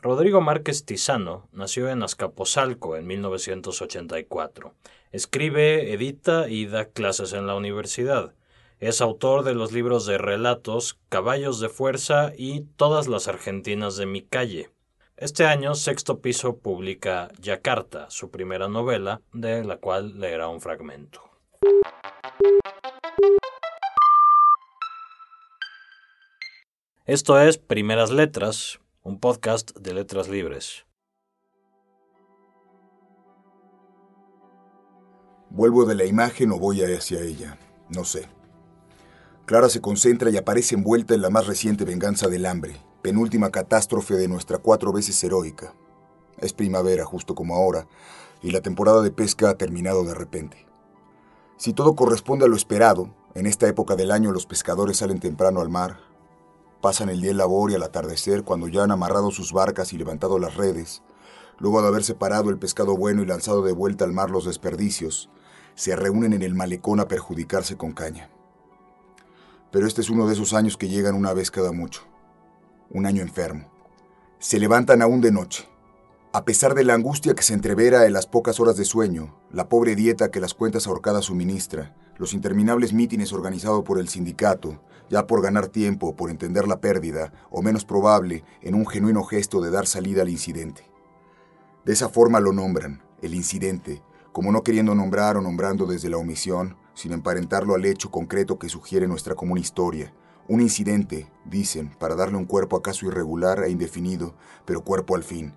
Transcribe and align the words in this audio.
Rodrigo 0.00 0.40
Márquez 0.40 0.84
Tizano 0.84 1.48
nació 1.50 1.88
en 1.88 2.04
Azcapotzalco 2.04 2.96
en 2.96 3.06
1984. 3.08 4.72
Escribe, 5.10 5.92
edita 5.92 6.48
y 6.48 6.66
da 6.66 6.84
clases 6.84 7.32
en 7.32 7.48
la 7.48 7.56
universidad. 7.56 8.32
Es 8.78 9.00
autor 9.00 9.42
de 9.42 9.54
los 9.54 9.72
libros 9.72 10.06
de 10.06 10.16
relatos 10.16 11.00
Caballos 11.08 11.58
de 11.58 11.68
Fuerza 11.68 12.32
y 12.38 12.60
Todas 12.76 13.08
las 13.08 13.26
Argentinas 13.26 13.96
de 13.96 14.06
mi 14.06 14.22
calle. 14.22 14.70
Este 15.16 15.46
año 15.46 15.74
Sexto 15.74 16.20
Piso 16.20 16.58
publica 16.58 17.32
Yakarta, 17.40 18.08
su 18.08 18.30
primera 18.30 18.68
novela, 18.68 19.20
de 19.32 19.64
la 19.64 19.78
cual 19.78 20.20
leerá 20.20 20.46
un 20.46 20.60
fragmento. 20.60 21.22
Esto 27.04 27.40
es 27.40 27.58
Primeras 27.58 28.10
Letras, 28.12 28.78
un 29.08 29.18
podcast 29.18 29.74
de 29.74 29.94
letras 29.94 30.28
libres. 30.28 30.84
¿Vuelvo 35.48 35.86
de 35.86 35.94
la 35.94 36.04
imagen 36.04 36.52
o 36.52 36.58
voy 36.58 36.82
hacia 36.82 37.22
ella? 37.22 37.58
No 37.88 38.04
sé. 38.04 38.28
Clara 39.46 39.70
se 39.70 39.80
concentra 39.80 40.28
y 40.28 40.36
aparece 40.36 40.74
envuelta 40.74 41.14
en 41.14 41.22
la 41.22 41.30
más 41.30 41.46
reciente 41.46 41.86
venganza 41.86 42.28
del 42.28 42.44
hambre, 42.44 42.76
penúltima 43.00 43.50
catástrofe 43.50 44.12
de 44.12 44.28
nuestra 44.28 44.58
cuatro 44.58 44.92
veces 44.92 45.24
heroica. 45.24 45.72
Es 46.36 46.52
primavera, 46.52 47.06
justo 47.06 47.34
como 47.34 47.54
ahora, 47.54 47.88
y 48.42 48.50
la 48.50 48.60
temporada 48.60 49.00
de 49.00 49.10
pesca 49.10 49.48
ha 49.48 49.56
terminado 49.56 50.04
de 50.04 50.12
repente. 50.12 50.66
Si 51.56 51.72
todo 51.72 51.96
corresponde 51.96 52.44
a 52.44 52.48
lo 52.48 52.56
esperado, 52.56 53.14
en 53.34 53.46
esta 53.46 53.68
época 53.68 53.96
del 53.96 54.10
año 54.10 54.32
los 54.32 54.44
pescadores 54.44 54.98
salen 54.98 55.18
temprano 55.18 55.62
al 55.62 55.70
mar, 55.70 56.07
pasan 56.80 57.08
el 57.08 57.20
día 57.20 57.30
en 57.30 57.38
labor 57.38 57.70
y 57.70 57.74
al 57.74 57.82
atardecer, 57.82 58.44
cuando 58.44 58.68
ya 58.68 58.84
han 58.84 58.90
amarrado 58.90 59.30
sus 59.30 59.52
barcas 59.52 59.92
y 59.92 59.98
levantado 59.98 60.38
las 60.38 60.56
redes, 60.56 61.02
luego 61.58 61.82
de 61.82 61.88
haber 61.88 62.04
separado 62.04 62.50
el 62.50 62.58
pescado 62.58 62.96
bueno 62.96 63.22
y 63.22 63.26
lanzado 63.26 63.62
de 63.62 63.72
vuelta 63.72 64.04
al 64.04 64.12
mar 64.12 64.30
los 64.30 64.44
desperdicios, 64.44 65.28
se 65.74 65.94
reúnen 65.96 66.32
en 66.32 66.42
el 66.42 66.54
malecón 66.54 67.00
a 67.00 67.08
perjudicarse 67.08 67.76
con 67.76 67.92
caña. 67.92 68.30
Pero 69.70 69.86
este 69.86 70.00
es 70.00 70.10
uno 70.10 70.26
de 70.26 70.32
esos 70.32 70.54
años 70.54 70.76
que 70.76 70.88
llegan 70.88 71.14
una 71.14 71.34
vez 71.34 71.50
cada 71.50 71.72
mucho. 71.72 72.02
Un 72.90 73.06
año 73.06 73.22
enfermo. 73.22 73.70
Se 74.38 74.58
levantan 74.58 75.02
aún 75.02 75.20
de 75.20 75.30
noche. 75.30 75.68
A 76.32 76.44
pesar 76.44 76.74
de 76.74 76.84
la 76.84 76.94
angustia 76.94 77.34
que 77.34 77.42
se 77.42 77.54
entrevera 77.54 78.06
en 78.06 78.12
las 78.12 78.26
pocas 78.26 78.60
horas 78.60 78.76
de 78.76 78.84
sueño, 78.84 79.34
la 79.50 79.68
pobre 79.68 79.94
dieta 79.94 80.30
que 80.30 80.40
las 80.40 80.54
cuentas 80.54 80.86
ahorcadas 80.86 81.26
suministra, 81.26 81.94
los 82.16 82.34
interminables 82.34 82.92
mítines 82.92 83.32
organizados 83.32 83.84
por 83.84 83.98
el 83.98 84.08
sindicato, 84.08 84.80
ya 85.10 85.26
por 85.26 85.42
ganar 85.42 85.68
tiempo, 85.68 86.16
por 86.16 86.30
entender 86.30 86.68
la 86.68 86.80
pérdida, 86.80 87.32
o 87.50 87.62
menos 87.62 87.84
probable, 87.84 88.44
en 88.62 88.74
un 88.74 88.86
genuino 88.86 89.24
gesto 89.24 89.60
de 89.60 89.70
dar 89.70 89.86
salida 89.86 90.22
al 90.22 90.28
incidente. 90.28 90.90
De 91.84 91.92
esa 91.92 92.08
forma 92.08 92.40
lo 92.40 92.52
nombran, 92.52 93.02
el 93.22 93.34
incidente, 93.34 94.02
como 94.32 94.52
no 94.52 94.62
queriendo 94.62 94.94
nombrar 94.94 95.36
o 95.36 95.40
nombrando 95.40 95.86
desde 95.86 96.10
la 96.10 96.18
omisión, 96.18 96.76
sin 96.94 97.12
emparentarlo 97.12 97.74
al 97.74 97.84
hecho 97.84 98.10
concreto 98.10 98.58
que 98.58 98.68
sugiere 98.68 99.08
nuestra 99.08 99.34
común 99.34 99.58
historia. 99.58 100.12
Un 100.48 100.60
incidente, 100.60 101.30
dicen, 101.44 101.90
para 101.98 102.14
darle 102.14 102.36
un 102.36 102.44
cuerpo 102.44 102.76
acaso 102.76 103.06
irregular 103.06 103.62
e 103.64 103.70
indefinido, 103.70 104.34
pero 104.64 104.82
cuerpo 104.82 105.14
al 105.14 105.22
fin. 105.22 105.54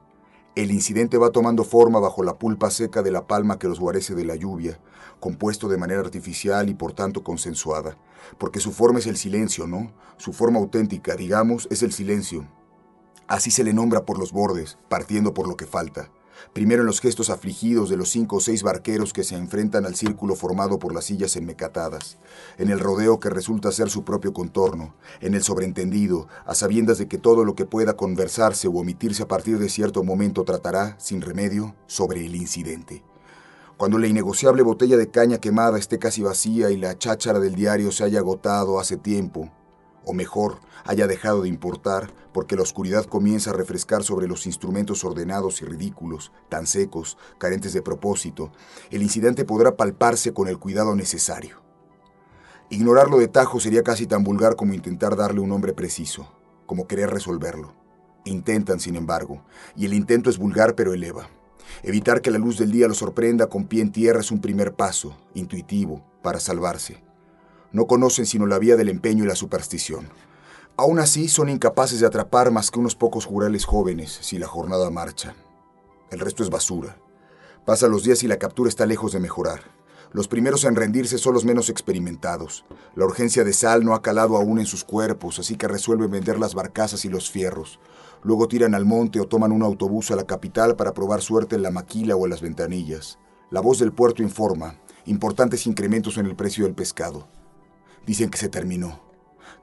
El 0.54 0.72
incidente 0.72 1.18
va 1.18 1.30
tomando 1.30 1.64
forma 1.64 2.00
bajo 2.00 2.24
la 2.24 2.38
pulpa 2.38 2.70
seca 2.70 3.02
de 3.02 3.12
la 3.12 3.26
palma 3.26 3.58
que 3.58 3.70
los 3.70 3.80
guarece 3.80 4.16
de 4.16 4.26
la 4.26 4.36
lluvia, 4.36 4.80
compuesto 5.22 5.70
de 5.70 5.78
manera 5.78 6.02
artificial 6.02 6.68
y 6.70 6.74
por 6.74 6.92
tanto 6.92 7.24
consensuada, 7.24 7.98
porque 8.38 8.60
su 8.60 8.74
forma 8.74 9.00
es 9.00 9.08
el 9.08 9.16
silencio, 9.16 9.68
¿no? 9.68 9.94
Su 10.18 10.34
forma 10.34 10.60
auténtica, 10.60 11.16
digamos, 11.16 11.70
es 11.72 11.82
el 11.82 11.94
silencio. 11.94 12.46
Así 13.28 13.50
se 13.50 13.64
le 13.64 13.72
nombra 13.72 14.06
por 14.06 14.20
los 14.20 14.34
bordes, 14.34 14.78
partiendo 14.90 15.34
por 15.34 15.48
lo 15.48 15.56
que 15.56 15.66
falta 15.66 16.12
primero 16.54 16.82
en 16.82 16.88
los 16.88 17.02
gestos 17.02 17.30
afligidos 17.30 17.90
de 17.90 17.98
los 17.98 18.10
cinco 18.10 18.38
o 18.38 18.40
seis 18.40 18.64
barqueros 18.64 19.14
que 19.14 19.24
se 19.24 19.36
enfrentan 19.36 19.86
al 19.86 19.96
círculo 19.96 20.36
formado 20.36 20.80
por 20.80 20.94
las 20.94 21.06
sillas 21.06 21.36
enmecatadas, 21.36 22.18
en 22.58 22.70
el 22.70 22.80
rodeo 22.80 23.20
que 23.20 23.30
resulta 23.30 23.72
ser 23.72 23.90
su 23.90 24.04
propio 24.04 24.34
contorno, 24.34 24.96
en 25.20 25.34
el 25.34 25.44
sobreentendido, 25.44 26.28
a 26.46 26.56
sabiendas 26.56 26.98
de 26.98 27.08
que 27.08 27.18
todo 27.18 27.46
lo 27.46 27.56
que 27.56 27.66
pueda 27.66 27.96
conversarse 27.96 28.68
o 28.68 28.72
omitirse 28.72 29.24
a 29.24 29.28
partir 29.28 29.60
de 29.60 29.70
cierto 29.70 30.04
momento 30.04 30.44
tratará, 30.44 30.96
sin 31.00 31.22
remedio, 31.22 31.76
sobre 31.88 32.26
el 32.26 32.36
incidente. 32.36 33.04
Cuando 33.82 33.98
la 33.98 34.06
innegociable 34.06 34.62
botella 34.62 34.96
de 34.96 35.10
caña 35.10 35.40
quemada 35.40 35.80
esté 35.80 35.98
casi 35.98 36.22
vacía 36.22 36.70
y 36.70 36.78
la 36.78 37.00
cháchara 37.00 37.40
del 37.40 37.56
diario 37.56 37.92
se 37.92 38.04
haya 38.04 38.20
agotado 38.20 38.80
hace 38.80 38.96
tiempo, 38.96 39.50
o 40.06 40.14
mejor, 40.14 40.60
haya 40.86 41.08
dejado 41.08 41.42
de 41.42 41.50
importar, 41.50 42.14
porque 42.32 42.56
la 42.56 42.62
oscuridad 42.62 43.06
comienza 43.06 43.50
a 43.50 43.54
refrescar 43.54 44.04
sobre 44.04 44.28
los 44.28 44.46
instrumentos 44.46 45.04
ordenados 45.04 45.64
y 45.64 45.66
ridículos, 45.66 46.32
tan 46.48 46.68
secos, 46.68 47.18
carentes 47.40 47.74
de 47.74 47.82
propósito, 47.82 48.52
el 48.92 49.02
incidente 49.02 49.46
podrá 49.46 49.76
palparse 49.76 50.32
con 50.32 50.48
el 50.48 50.60
cuidado 50.60 50.96
necesario. 50.96 51.64
Ignorarlo 52.70 53.18
de 53.18 53.30
tajo 53.30 53.60
sería 53.60 53.82
casi 53.82 54.06
tan 54.06 54.24
vulgar 54.24 54.56
como 54.56 54.76
intentar 54.76 55.16
darle 55.16 55.40
un 55.40 55.50
nombre 55.50 55.74
preciso, 55.74 56.28
como 56.68 56.86
querer 56.86 57.10
resolverlo. 57.10 57.74
Intentan, 58.26 58.80
sin 58.80 58.96
embargo, 58.96 59.42
y 59.76 59.88
el 59.88 59.96
intento 59.96 60.30
es 60.30 60.38
vulgar 60.38 60.76
pero 60.76 60.94
eleva. 60.94 61.32
Evitar 61.84 62.22
que 62.22 62.32
la 62.32 62.38
luz 62.38 62.58
del 62.58 62.72
día 62.72 62.88
lo 62.88 62.94
sorprenda 62.94 63.48
con 63.48 63.66
pie 63.66 63.82
en 63.82 63.92
tierra 63.92 64.20
es 64.20 64.32
un 64.32 64.42
primer 64.42 64.74
paso, 64.74 65.18
intuitivo, 65.34 66.04
para 66.22 66.40
salvarse. 66.40 67.04
No 67.72 67.88
conocen 67.88 68.26
sino 68.26 68.46
la 68.48 68.60
vía 68.60 68.76
del 68.76 68.90
empeño 68.90 69.24
y 69.24 69.28
la 69.28 69.36
superstición. 69.36 70.10
Aún 70.78 71.00
así, 71.00 71.28
son 71.28 71.50
incapaces 71.50 72.00
de 72.00 72.08
atrapar 72.08 72.52
más 72.52 72.72
que 72.72 72.80
unos 72.80 72.96
pocos 72.96 73.26
jurales 73.26 73.66
jóvenes 73.66 74.20
si 74.22 74.38
la 74.38 74.48
jornada 74.48 74.90
marcha. 74.90 75.36
El 76.10 76.20
resto 76.20 76.44
es 76.44 76.50
basura. 76.50 76.98
Pasan 77.66 77.92
los 77.92 78.04
días 78.04 78.24
y 78.24 78.28
la 78.28 78.40
captura 78.40 78.70
está 78.70 78.86
lejos 78.86 79.12
de 79.12 79.20
mejorar. 79.20 79.62
Los 80.14 80.28
primeros 80.28 80.66
en 80.66 80.76
rendirse 80.76 81.18
son 81.18 81.34
los 81.34 81.46
menos 81.46 81.70
experimentados. 81.70 82.66
La 82.96 83.06
urgencia 83.06 83.46
de 83.46 83.54
sal 83.54 83.86
no 83.86 83.94
ha 83.94 84.02
calado 84.02 84.36
aún 84.36 84.60
en 84.60 84.66
sus 84.66 84.84
cuerpos, 84.84 85.40
así 85.40 85.56
que 85.56 85.70
resuelven 85.70 86.12
vender 86.12 86.38
las 86.38 86.54
barcazas 86.54 87.06
y 87.06 87.10
los 87.10 87.32
fierros. 87.32 87.80
Luego 88.24 88.48
tiran 88.48 88.76
al 88.76 88.86
monte 88.86 89.20
o 89.20 89.28
toman 89.28 89.52
un 89.52 89.64
autobús 89.64 90.12
a 90.12 90.16
la 90.16 90.26
capital 90.26 90.76
para 90.76 90.94
probar 90.94 91.22
suerte 91.22 91.56
en 91.56 91.64
la 91.64 91.72
maquila 91.72 92.16
o 92.16 92.26
en 92.26 92.30
las 92.30 92.42
ventanillas. 92.42 93.18
La 93.50 93.62
voz 93.62 93.80
del 93.80 93.92
puerto 93.92 94.22
informa 94.22 94.80
importantes 95.06 95.66
incrementos 95.66 96.18
en 96.18 96.26
el 96.26 96.36
precio 96.36 96.66
del 96.66 96.76
pescado. 96.76 97.28
Dicen 98.06 98.30
que 98.30 98.38
se 98.38 98.50
terminó, 98.50 99.02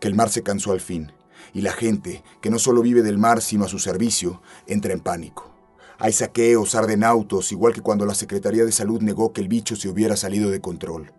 que 0.01 0.09
el 0.09 0.15
mar 0.15 0.31
se 0.31 0.43
cansó 0.43 0.73
al 0.73 0.81
fin, 0.81 1.13
y 1.53 1.61
la 1.61 1.73
gente, 1.73 2.23
que 2.41 2.51
no 2.51 2.59
solo 2.59 2.83
vive 2.83 3.03
del 3.03 3.19
mar 3.19 3.41
sino 3.41 3.65
a 3.65 3.69
su 3.69 3.79
servicio, 3.79 4.43
entra 4.67 4.93
en 4.93 5.01
pánico. 5.01 5.55
Hay 5.99 6.13
saqueos, 6.13 6.75
arden 6.75 7.03
autos, 7.03 7.51
igual 7.51 7.73
que 7.73 7.81
cuando 7.81 8.07
la 8.07 8.15
Secretaría 8.15 8.65
de 8.65 8.73
Salud 8.73 9.03
negó 9.03 9.33
que 9.33 9.41
el 9.41 9.49
bicho 9.49 9.75
se 9.75 9.89
hubiera 9.89 10.17
salido 10.17 10.51
de 10.51 10.61
control. 10.61 11.13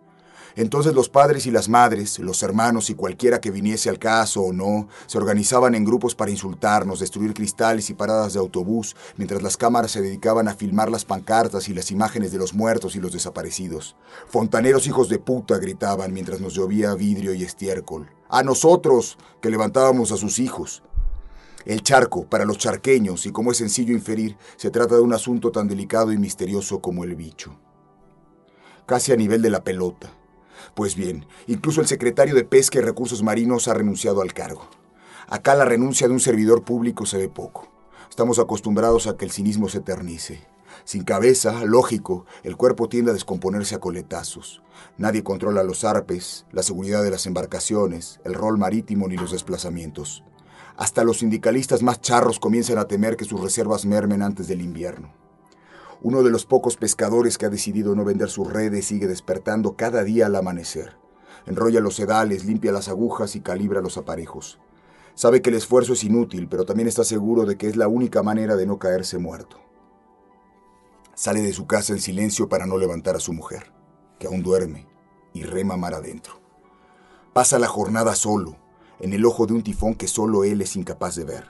Entonces 0.56 0.94
los 0.94 1.08
padres 1.08 1.46
y 1.46 1.50
las 1.50 1.68
madres, 1.68 2.18
los 2.18 2.42
hermanos 2.42 2.90
y 2.90 2.94
cualquiera 2.94 3.40
que 3.40 3.50
viniese 3.50 3.88
al 3.88 3.98
caso 3.98 4.42
o 4.42 4.52
no, 4.52 4.88
se 5.06 5.18
organizaban 5.18 5.74
en 5.74 5.84
grupos 5.84 6.14
para 6.14 6.30
insultarnos, 6.30 7.00
destruir 7.00 7.34
cristales 7.34 7.90
y 7.90 7.94
paradas 7.94 8.32
de 8.32 8.40
autobús, 8.40 8.96
mientras 9.16 9.42
las 9.42 9.56
cámaras 9.56 9.90
se 9.90 10.02
dedicaban 10.02 10.48
a 10.48 10.54
filmar 10.54 10.90
las 10.90 11.04
pancartas 11.04 11.68
y 11.68 11.74
las 11.74 11.90
imágenes 11.90 12.32
de 12.32 12.38
los 12.38 12.54
muertos 12.54 12.96
y 12.96 13.00
los 13.00 13.12
desaparecidos. 13.12 13.96
Fontaneros 14.28 14.86
hijos 14.86 15.08
de 15.08 15.18
puta 15.18 15.58
gritaban 15.58 16.12
mientras 16.12 16.40
nos 16.40 16.54
llovía 16.54 16.94
vidrio 16.94 17.34
y 17.34 17.44
estiércol. 17.44 18.10
A 18.28 18.42
nosotros, 18.42 19.18
que 19.40 19.50
levantábamos 19.50 20.12
a 20.12 20.16
sus 20.16 20.38
hijos. 20.38 20.82
El 21.66 21.82
charco, 21.82 22.24
para 22.24 22.44
los 22.44 22.58
charqueños, 22.58 23.26
y 23.26 23.32
como 23.32 23.50
es 23.50 23.58
sencillo 23.58 23.92
inferir, 23.92 24.36
se 24.56 24.70
trata 24.70 24.94
de 24.94 25.02
un 25.02 25.12
asunto 25.12 25.50
tan 25.50 25.68
delicado 25.68 26.12
y 26.12 26.18
misterioso 26.18 26.80
como 26.80 27.04
el 27.04 27.16
bicho. 27.16 27.58
Casi 28.86 29.12
a 29.12 29.16
nivel 29.16 29.42
de 29.42 29.50
la 29.50 29.62
pelota. 29.62 30.10
Pues 30.74 30.94
bien, 30.94 31.26
incluso 31.46 31.80
el 31.80 31.86
secretario 31.86 32.34
de 32.34 32.44
Pesca 32.44 32.78
y 32.78 32.82
Recursos 32.82 33.22
Marinos 33.22 33.68
ha 33.68 33.74
renunciado 33.74 34.22
al 34.22 34.32
cargo. 34.32 34.68
Acá 35.28 35.54
la 35.54 35.64
renuncia 35.64 36.08
de 36.08 36.14
un 36.14 36.20
servidor 36.20 36.64
público 36.64 37.06
se 37.06 37.18
ve 37.18 37.28
poco. 37.28 37.68
Estamos 38.08 38.38
acostumbrados 38.38 39.06
a 39.06 39.16
que 39.16 39.24
el 39.24 39.30
cinismo 39.30 39.68
se 39.68 39.78
eternice. 39.78 40.40
Sin 40.84 41.04
cabeza, 41.04 41.64
lógico, 41.64 42.26
el 42.42 42.56
cuerpo 42.56 42.88
tiende 42.88 43.12
a 43.12 43.14
descomponerse 43.14 43.74
a 43.74 43.80
coletazos. 43.80 44.62
Nadie 44.98 45.22
controla 45.22 45.62
los 45.62 45.84
arpes, 45.84 46.46
la 46.52 46.62
seguridad 46.62 47.02
de 47.02 47.10
las 47.10 47.26
embarcaciones, 47.26 48.20
el 48.24 48.34
rol 48.34 48.58
marítimo 48.58 49.06
ni 49.06 49.16
los 49.16 49.30
desplazamientos. 49.30 50.24
Hasta 50.76 51.04
los 51.04 51.18
sindicalistas 51.18 51.82
más 51.82 52.00
charros 52.00 52.40
comienzan 52.40 52.78
a 52.78 52.86
temer 52.86 53.16
que 53.16 53.24
sus 53.24 53.40
reservas 53.40 53.84
mermen 53.84 54.22
antes 54.22 54.48
del 54.48 54.62
invierno. 54.62 55.19
Uno 56.02 56.22
de 56.22 56.30
los 56.30 56.46
pocos 56.46 56.76
pescadores 56.76 57.36
que 57.36 57.44
ha 57.44 57.50
decidido 57.50 57.94
no 57.94 58.04
vender 58.04 58.30
sus 58.30 58.50
redes 58.50 58.86
sigue 58.86 59.06
despertando 59.06 59.76
cada 59.76 60.02
día 60.02 60.26
al 60.26 60.36
amanecer. 60.36 60.96
Enrolla 61.46 61.80
los 61.80 61.96
sedales, 61.96 62.46
limpia 62.46 62.72
las 62.72 62.88
agujas 62.88 63.36
y 63.36 63.40
calibra 63.40 63.82
los 63.82 63.98
aparejos. 63.98 64.58
Sabe 65.14 65.42
que 65.42 65.50
el 65.50 65.56
esfuerzo 65.56 65.92
es 65.92 66.02
inútil, 66.02 66.48
pero 66.48 66.64
también 66.64 66.88
está 66.88 67.04
seguro 67.04 67.44
de 67.44 67.56
que 67.58 67.68
es 67.68 67.76
la 67.76 67.88
única 67.88 68.22
manera 68.22 68.56
de 68.56 68.66
no 68.66 68.78
caerse 68.78 69.18
muerto. 69.18 69.58
Sale 71.14 71.42
de 71.42 71.52
su 71.52 71.66
casa 71.66 71.92
en 71.92 72.00
silencio 72.00 72.48
para 72.48 72.64
no 72.64 72.78
levantar 72.78 73.16
a 73.16 73.20
su 73.20 73.34
mujer, 73.34 73.70
que 74.18 74.26
aún 74.26 74.42
duerme, 74.42 74.86
y 75.34 75.42
rema 75.42 75.76
mar 75.76 75.92
adentro. 75.92 76.40
Pasa 77.34 77.58
la 77.58 77.68
jornada 77.68 78.14
solo, 78.14 78.56
en 79.00 79.12
el 79.12 79.26
ojo 79.26 79.46
de 79.46 79.52
un 79.52 79.62
tifón 79.62 79.94
que 79.94 80.08
solo 80.08 80.44
él 80.44 80.62
es 80.62 80.76
incapaz 80.76 81.16
de 81.16 81.24
ver. 81.24 81.44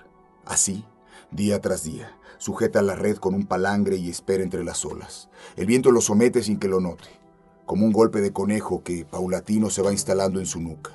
Así, 0.45 0.85
día 1.31 1.61
tras 1.61 1.85
día. 1.85 2.17
Sujeta 2.39 2.81
la 2.81 2.95
red 2.95 3.19
con 3.19 3.35
un 3.35 3.47
palangre 3.47 3.97
y 3.97 4.09
espera 4.09 4.43
entre 4.43 4.65
las 4.65 4.85
olas. 4.85 5.29
El 5.57 5.67
viento 5.67 5.91
lo 5.91 6.01
somete 6.01 6.43
sin 6.43 6.59
que 6.59 6.69
lo 6.69 6.81
note, 6.81 7.09
como 7.67 7.85
un 7.85 7.93
golpe 7.93 8.21
de 8.21 8.33
conejo 8.33 8.83
que, 8.83 9.05
paulatino, 9.05 9.69
se 9.69 9.83
va 9.83 9.93
instalando 9.93 10.41
en 10.41 10.47
su 10.47 10.61
nuca. 10.61 10.93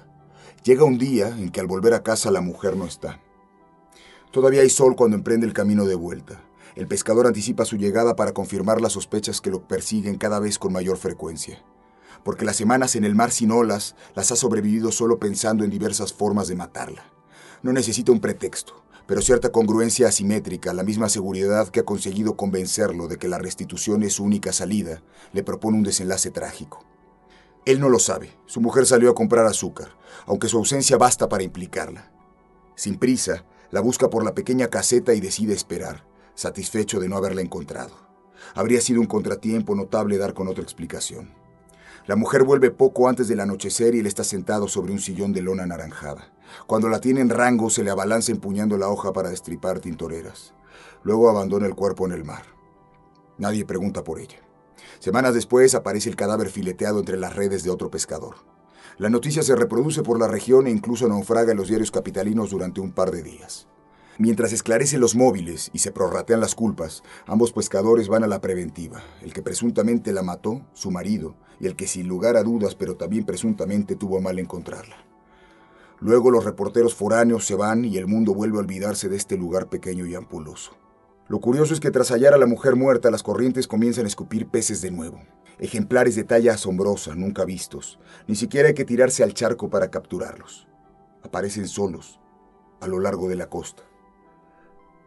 Llega 0.64 0.84
un 0.84 0.98
día 0.98 1.28
en 1.28 1.52
que 1.52 1.60
al 1.60 1.68
volver 1.68 1.94
a 1.94 2.02
casa 2.02 2.32
la 2.32 2.42
mujer 2.42 2.76
no 2.76 2.86
está. 2.86 3.22
Todavía 4.32 4.62
hay 4.62 4.70
sol 4.72 4.96
cuando 4.96 5.16
emprende 5.16 5.46
el 5.46 5.54
camino 5.54 5.86
de 5.86 5.94
vuelta. 5.94 6.42
El 6.76 6.88
pescador 6.88 7.28
anticipa 7.28 7.64
su 7.64 7.78
llegada 7.78 8.16
para 8.16 8.34
confirmar 8.34 8.82
las 8.82 8.94
sospechas 8.94 9.40
que 9.40 9.52
lo 9.52 9.68
persiguen 9.68 10.18
cada 10.18 10.40
vez 10.40 10.58
con 10.58 10.74
mayor 10.74 10.98
frecuencia. 10.98 11.64
Porque 12.24 12.44
las 12.44 12.56
semanas 12.56 12.96
en 12.96 13.06
el 13.06 13.14
mar 13.14 13.30
sin 13.30 13.52
olas 13.52 13.96
las 14.16 14.32
ha 14.32 14.36
sobrevivido 14.36 14.92
solo 14.92 15.20
pensando 15.20 15.64
en 15.64 15.70
diversas 15.70 16.12
formas 16.12 16.48
de 16.48 16.56
matarla. 16.56 17.04
No 17.62 17.72
necesita 17.72 18.12
un 18.12 18.20
pretexto 18.20 18.85
pero 19.08 19.22
cierta 19.22 19.52
congruencia 19.52 20.08
asimétrica, 20.08 20.74
la 20.74 20.84
misma 20.84 21.10
seguridad 21.10 21.70
que 21.70 21.82
ha 21.82 21.86
conseguido 21.86 22.36
convencerlo 22.36 23.08
de 23.08 23.18
que 23.18 23.28
la 23.28 23.38
restitución 23.38 24.04
es 24.04 24.14
su 24.14 24.24
única 24.24 24.52
salida, 24.52 25.02
le 25.34 25.44
propone 25.44 25.78
un 25.78 25.84
desenlace 25.84 26.32
trágico. 26.32 26.84
Él 27.66 27.80
no 27.80 27.90
lo 27.90 28.00
sabe. 28.00 28.32
Su 28.46 28.62
mujer 28.62 28.86
salió 28.86 29.10
a 29.10 29.16
comprar 29.16 29.46
azúcar, 29.46 29.90
aunque 30.28 30.48
su 30.48 30.58
ausencia 30.58 30.98
basta 30.98 31.28
para 31.30 31.44
implicarla. 31.44 32.12
Sin 32.76 32.98
prisa, 32.98 33.46
la 33.72 33.82
busca 33.82 34.10
por 34.10 34.24
la 34.24 34.36
pequeña 34.36 34.68
caseta 34.68 35.14
y 35.14 35.20
decide 35.20 35.54
esperar, 35.54 36.06
satisfecho 36.36 37.00
de 37.00 37.10
no 37.10 37.18
haberla 37.18 37.42
encontrado. 37.42 37.96
Habría 38.54 38.82
sido 38.82 39.02
un 39.02 39.08
contratiempo 39.08 39.76
notable 39.76 40.18
dar 40.18 40.34
con 40.34 40.48
otra 40.48 40.64
explicación. 40.64 41.34
La 42.06 42.16
mujer 42.16 42.44
vuelve 42.44 42.70
poco 42.70 43.10
antes 43.10 43.28
del 43.28 43.40
anochecer 43.40 43.96
y 43.96 44.00
él 44.00 44.06
está 44.06 44.24
sentado 44.24 44.68
sobre 44.68 44.92
un 44.92 45.00
sillón 45.00 45.34
de 45.34 45.42
lona 45.42 45.64
anaranjada. 45.64 46.35
Cuando 46.68 46.90
la 46.90 47.00
tiene 47.00 47.22
en 47.22 47.30
rango, 47.30 47.70
se 47.70 47.84
le 47.84 47.92
abalanza 47.92 48.32
empuñando 48.32 48.78
la 48.78 48.90
hoja 48.90 49.14
para 49.14 49.30
destripar 49.30 49.80
tintoreras. 49.80 50.54
Luego 51.04 51.30
abandona 51.30 51.68
el 51.68 51.76
cuerpo 51.76 52.06
en 52.06 52.14
el 52.14 52.24
mar. 52.24 52.44
Nadie 53.38 53.66
pregunta 53.66 54.04
por 54.04 54.20
ella. 54.20 54.40
Semanas 55.00 55.34
después 55.34 55.76
aparece 55.76 56.10
el 56.10 56.16
cadáver 56.16 56.50
fileteado 56.50 57.00
entre 57.00 57.18
las 57.18 57.36
redes 57.36 57.64
de 57.64 57.70
otro 57.70 57.92
pescador. 57.92 58.36
La 58.98 59.10
noticia 59.10 59.44
se 59.44 59.56
reproduce 59.56 60.04
por 60.04 60.20
la 60.20 60.28
región 60.28 60.68
e 60.68 60.72
incluso 60.72 61.08
naufraga 61.08 61.52
en 61.52 61.58
los 61.58 61.68
diarios 61.68 61.92
capitalinos 61.92 62.50
durante 62.50 62.80
un 62.80 62.92
par 62.92 63.12
de 63.12 63.24
días. 63.24 63.68
Mientras 64.18 64.54
esclarecen 64.54 65.02
los 65.02 65.16
móviles 65.16 65.70
y 65.74 65.80
se 65.80 65.92
prorratean 65.92 66.40
las 66.40 66.56
culpas, 66.56 67.04
ambos 67.28 67.52
pescadores 67.52 68.08
van 68.08 68.24
a 68.24 68.28
la 68.28 68.40
preventiva. 68.40 69.04
El 69.22 69.34
que 69.34 69.42
presuntamente 69.42 70.14
la 70.14 70.24
mató, 70.24 70.62
su 70.74 70.90
marido, 70.90 71.36
y 71.60 71.68
el 71.68 71.76
que 71.76 71.88
sin 71.88 72.08
lugar 72.08 72.38
a 72.38 72.44
dudas, 72.44 72.76
pero 72.76 72.96
también 72.96 73.26
presuntamente 73.26 73.98
tuvo 73.98 74.22
mal 74.22 74.40
encontrarla. 74.40 74.96
Luego 76.00 76.30
los 76.30 76.44
reporteros 76.44 76.94
foráneos 76.94 77.46
se 77.46 77.56
van 77.56 77.86
y 77.86 77.98
el 77.98 78.08
mundo 78.08 78.34
vuelve 78.34 78.58
a 78.58 78.62
olvidarse 78.62 79.10
de 79.10 79.16
este 79.16 79.38
lugar 79.38 79.70
pequeño 79.70 80.06
y 80.06 80.16
ampuloso. 80.16 80.76
Lo 81.28 81.40
curioso 81.40 81.74
es 81.74 81.80
que 81.80 81.92
tras 81.92 82.12
hallar 82.12 82.34
a 82.34 82.38
la 82.38 82.46
mujer 82.46 82.76
muerta, 82.76 83.10
las 83.10 83.24
corrientes 83.24 83.68
comienzan 83.68 84.06
a 84.06 84.08
escupir 84.08 84.48
peces 84.48 84.82
de 84.82 84.92
nuevo. 84.92 85.22
Ejemplares 85.58 86.16
de 86.16 86.24
talla 86.24 86.54
asombrosa, 86.54 87.16
nunca 87.16 87.46
vistos. 87.46 88.00
Ni 88.28 88.36
siquiera 88.36 88.68
hay 88.68 88.74
que 88.74 88.86
tirarse 88.86 89.24
al 89.24 89.34
charco 89.34 89.70
para 89.70 89.90
capturarlos. 89.90 90.68
Aparecen 91.24 91.68
solos, 91.68 92.20
a 92.82 92.88
lo 92.88 93.00
largo 93.00 93.28
de 93.28 93.36
la 93.36 93.50
costa. 93.50 93.84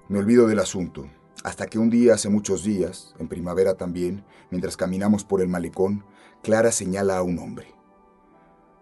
Me 0.09 0.19
olvido 0.19 0.49
del 0.49 0.59
asunto, 0.59 1.09
hasta 1.45 1.67
que 1.67 1.79
un 1.79 1.91
día, 1.91 2.15
hace 2.15 2.31
muchos 2.31 2.65
días, 2.65 3.15
en 3.19 3.29
primavera 3.29 3.75
también, 3.75 4.25
mientras 4.51 4.77
caminamos 4.77 5.23
por 5.23 5.41
el 5.41 5.49
malecón, 5.49 6.05
Clara 6.43 6.73
señala 6.73 7.19
a 7.19 7.23
un 7.23 7.39
hombre. 7.39 7.75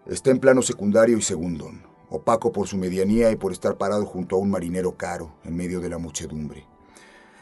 Está 0.07 0.31
en 0.31 0.39
plano 0.39 0.61
secundario 0.61 1.17
y 1.17 1.21
segundón, 1.21 1.83
opaco 2.09 2.51
por 2.51 2.67
su 2.67 2.77
medianía 2.77 3.31
y 3.31 3.35
por 3.35 3.51
estar 3.51 3.77
parado 3.77 4.05
junto 4.05 4.35
a 4.35 4.39
un 4.39 4.49
marinero 4.49 4.97
caro 4.97 5.33
en 5.43 5.55
medio 5.55 5.81
de 5.81 5.89
la 5.89 5.97
muchedumbre. 5.97 6.65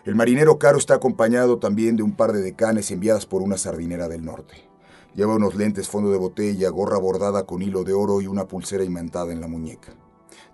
El 0.06 0.16
marinero 0.16 0.60
caro 0.60 0.78
está 0.78 0.96
acompañado 0.96 1.58
también 1.58 1.96
de 1.96 2.04
un 2.04 2.16
par 2.16 2.32
de 2.32 2.42
decanes 2.42 2.92
enviadas 2.92 3.26
por 3.26 3.42
una 3.42 3.58
sardinera 3.58 4.08
del 4.08 4.24
norte. 4.24 4.70
Lleva 5.16 5.36
unos 5.36 5.56
lentes 5.56 5.88
fondo 5.88 6.12
de 6.12 6.18
botella, 6.18 6.70
gorra 6.70 6.98
bordada 6.98 7.46
con 7.46 7.62
hilo 7.62 7.84
de 7.84 7.94
oro 7.94 8.22
y 8.22 8.28
una 8.28 8.48
pulsera 8.48 8.84
imantada 8.84 9.32
en 9.32 9.42
la 9.42 9.48
muñeca. 9.48 9.96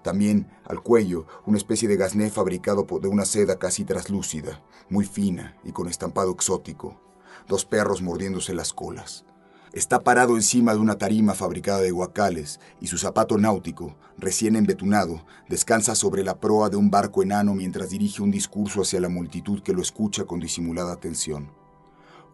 También 0.04 0.50
al 0.66 0.82
cuello 0.82 1.26
una 1.46 1.58
especie 1.58 1.88
de 1.88 1.98
gasné 1.98 2.30
fabricado 2.30 2.86
de 3.02 3.08
una 3.08 3.26
seda 3.26 3.60
casi 3.60 3.84
traslúcida, 3.84 4.62
muy 4.90 5.06
fina 5.06 5.58
y 5.64 5.72
con 5.72 5.88
estampado 5.88 6.32
exótico. 6.32 7.00
Dos 7.48 7.66
perros 7.66 8.02
mordiéndose 8.02 8.54
las 8.54 8.74
colas. 8.74 9.26
Está 9.74 10.02
parado 10.02 10.36
encima 10.36 10.74
de 10.74 10.80
una 10.80 10.98
tarima 10.98 11.34
fabricada 11.34 11.80
de 11.80 11.92
guacales 11.92 12.60
y 12.82 12.88
su 12.88 12.98
zapato 12.98 13.38
náutico, 13.38 13.96
recién 14.18 14.58
embetunado, 14.58 15.26
descansa 15.48 15.96
sobre 15.96 16.26
la 16.26 16.42
proa 16.42 16.70
de 16.70 16.76
un 16.76 16.92
barco 16.92 17.24
enano 17.24 17.54
mientras 17.54 17.90
dirige 17.90 18.22
un 18.22 18.32
discurso 18.32 18.82
hacia 18.82 19.00
la 19.00 19.08
multitud 19.08 19.64
que 19.64 19.72
lo 19.72 19.82
escucha 19.82 20.26
con 20.26 20.42
disimulada 20.42 20.92
atención. 20.92 21.52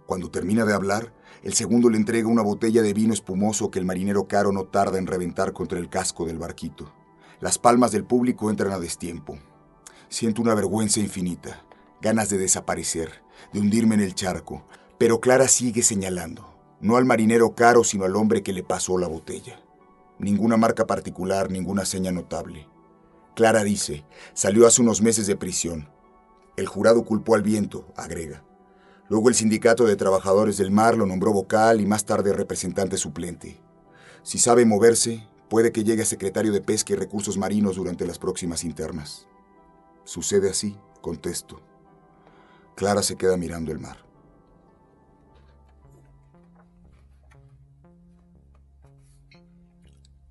Cuando 0.07 0.31
termina 0.31 0.65
de 0.65 0.73
hablar, 0.73 1.13
el 1.43 1.53
segundo 1.53 1.91
le 1.91 1.97
entrega 1.97 2.27
una 2.27 2.41
botella 2.41 2.81
de 2.81 2.93
vino 2.93 3.13
espumoso 3.13 3.69
que 3.69 3.77
el 3.77 3.85
marinero 3.85 4.27
caro 4.27 4.51
no 4.51 4.63
tarda 4.63 4.97
en 4.97 5.05
reventar 5.05 5.53
contra 5.53 5.77
el 5.77 5.89
casco 5.89 6.25
del 6.25 6.39
barquito. 6.39 6.91
Las 7.39 7.59
palmas 7.59 7.91
del 7.91 8.03
público 8.03 8.49
entran 8.49 8.71
a 8.71 8.79
destiempo. 8.79 9.37
Siento 10.09 10.41
una 10.41 10.55
vergüenza 10.55 11.01
infinita, 11.01 11.63
ganas 12.01 12.29
de 12.29 12.39
desaparecer, 12.39 13.21
de 13.53 13.59
hundirme 13.59 13.93
en 13.93 14.01
el 14.01 14.15
charco, 14.15 14.65
pero 14.97 15.19
Clara 15.19 15.47
sigue 15.47 15.83
señalando, 15.83 16.56
no 16.79 16.97
al 16.97 17.05
marinero 17.05 17.55
caro, 17.55 17.83
sino 17.83 18.05
al 18.05 18.15
hombre 18.15 18.43
que 18.43 18.53
le 18.53 18.63
pasó 18.63 18.97
la 18.97 19.07
botella. 19.07 19.59
Ninguna 20.19 20.57
marca 20.57 20.87
particular, 20.87 21.51
ninguna 21.51 21.85
seña 21.85 22.11
notable. 22.11 22.67
Clara 23.35 23.63
dice, 23.63 24.05
salió 24.33 24.65
hace 24.65 24.81
unos 24.81 25.01
meses 25.01 25.27
de 25.27 25.35
prisión. 25.35 25.89
El 26.55 26.67
jurado 26.67 27.05
culpó 27.05 27.35
al 27.35 27.43
viento, 27.43 27.85
agrega. 27.95 28.43
Luego 29.09 29.29
el 29.29 29.35
sindicato 29.35 29.85
de 29.85 29.95
trabajadores 29.95 30.57
del 30.57 30.71
mar 30.71 30.97
lo 30.97 31.05
nombró 31.05 31.31
vocal 31.31 31.81
y 31.81 31.85
más 31.85 32.05
tarde 32.05 32.33
representante 32.33 32.97
suplente. 32.97 33.59
Si 34.23 34.37
sabe 34.39 34.65
moverse, 34.65 35.27
Puede 35.49 35.71
que 35.71 35.85
llegue 35.85 36.01
a 36.01 36.05
secretario 36.05 36.51
de 36.51 36.61
Pesca 36.61 36.93
y 36.93 36.97
Recursos 36.97 37.37
Marinos 37.37 37.77
durante 37.77 38.05
las 38.05 38.19
próximas 38.19 38.65
internas. 38.65 39.27
Sucede 40.03 40.49
así, 40.49 40.77
contesto. 41.01 41.61
Clara 42.75 43.01
se 43.01 43.15
queda 43.15 43.37
mirando 43.37 43.71
el 43.71 43.79
mar. 43.79 44.06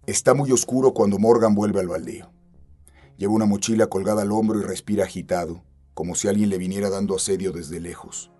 Está 0.06 0.34
muy 0.34 0.52
oscuro 0.52 0.94
cuando 0.94 1.18
Morgan 1.18 1.56
vuelve 1.56 1.80
al 1.80 1.88
baldío. 1.88 2.30
Lleva 3.16 3.32
una 3.32 3.44
mochila 3.44 3.88
colgada 3.88 4.22
al 4.22 4.30
hombro 4.30 4.60
y 4.60 4.62
respira 4.62 5.02
agitado, 5.02 5.64
como 5.94 6.14
si 6.14 6.28
alguien 6.28 6.48
le 6.48 6.58
viniera 6.58 6.90
dando 6.90 7.16
asedio 7.16 7.50
desde 7.50 7.80
lejos. 7.80 8.30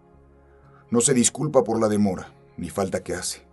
No 0.93 1.01
se 1.01 1.13
disculpa 1.13 1.65
por 1.65 1.81
la 1.81 1.89
demora, 1.89 2.33
ni 2.57 2.71
falta 2.71 3.03
que 3.03 3.15
hace. 3.15 3.49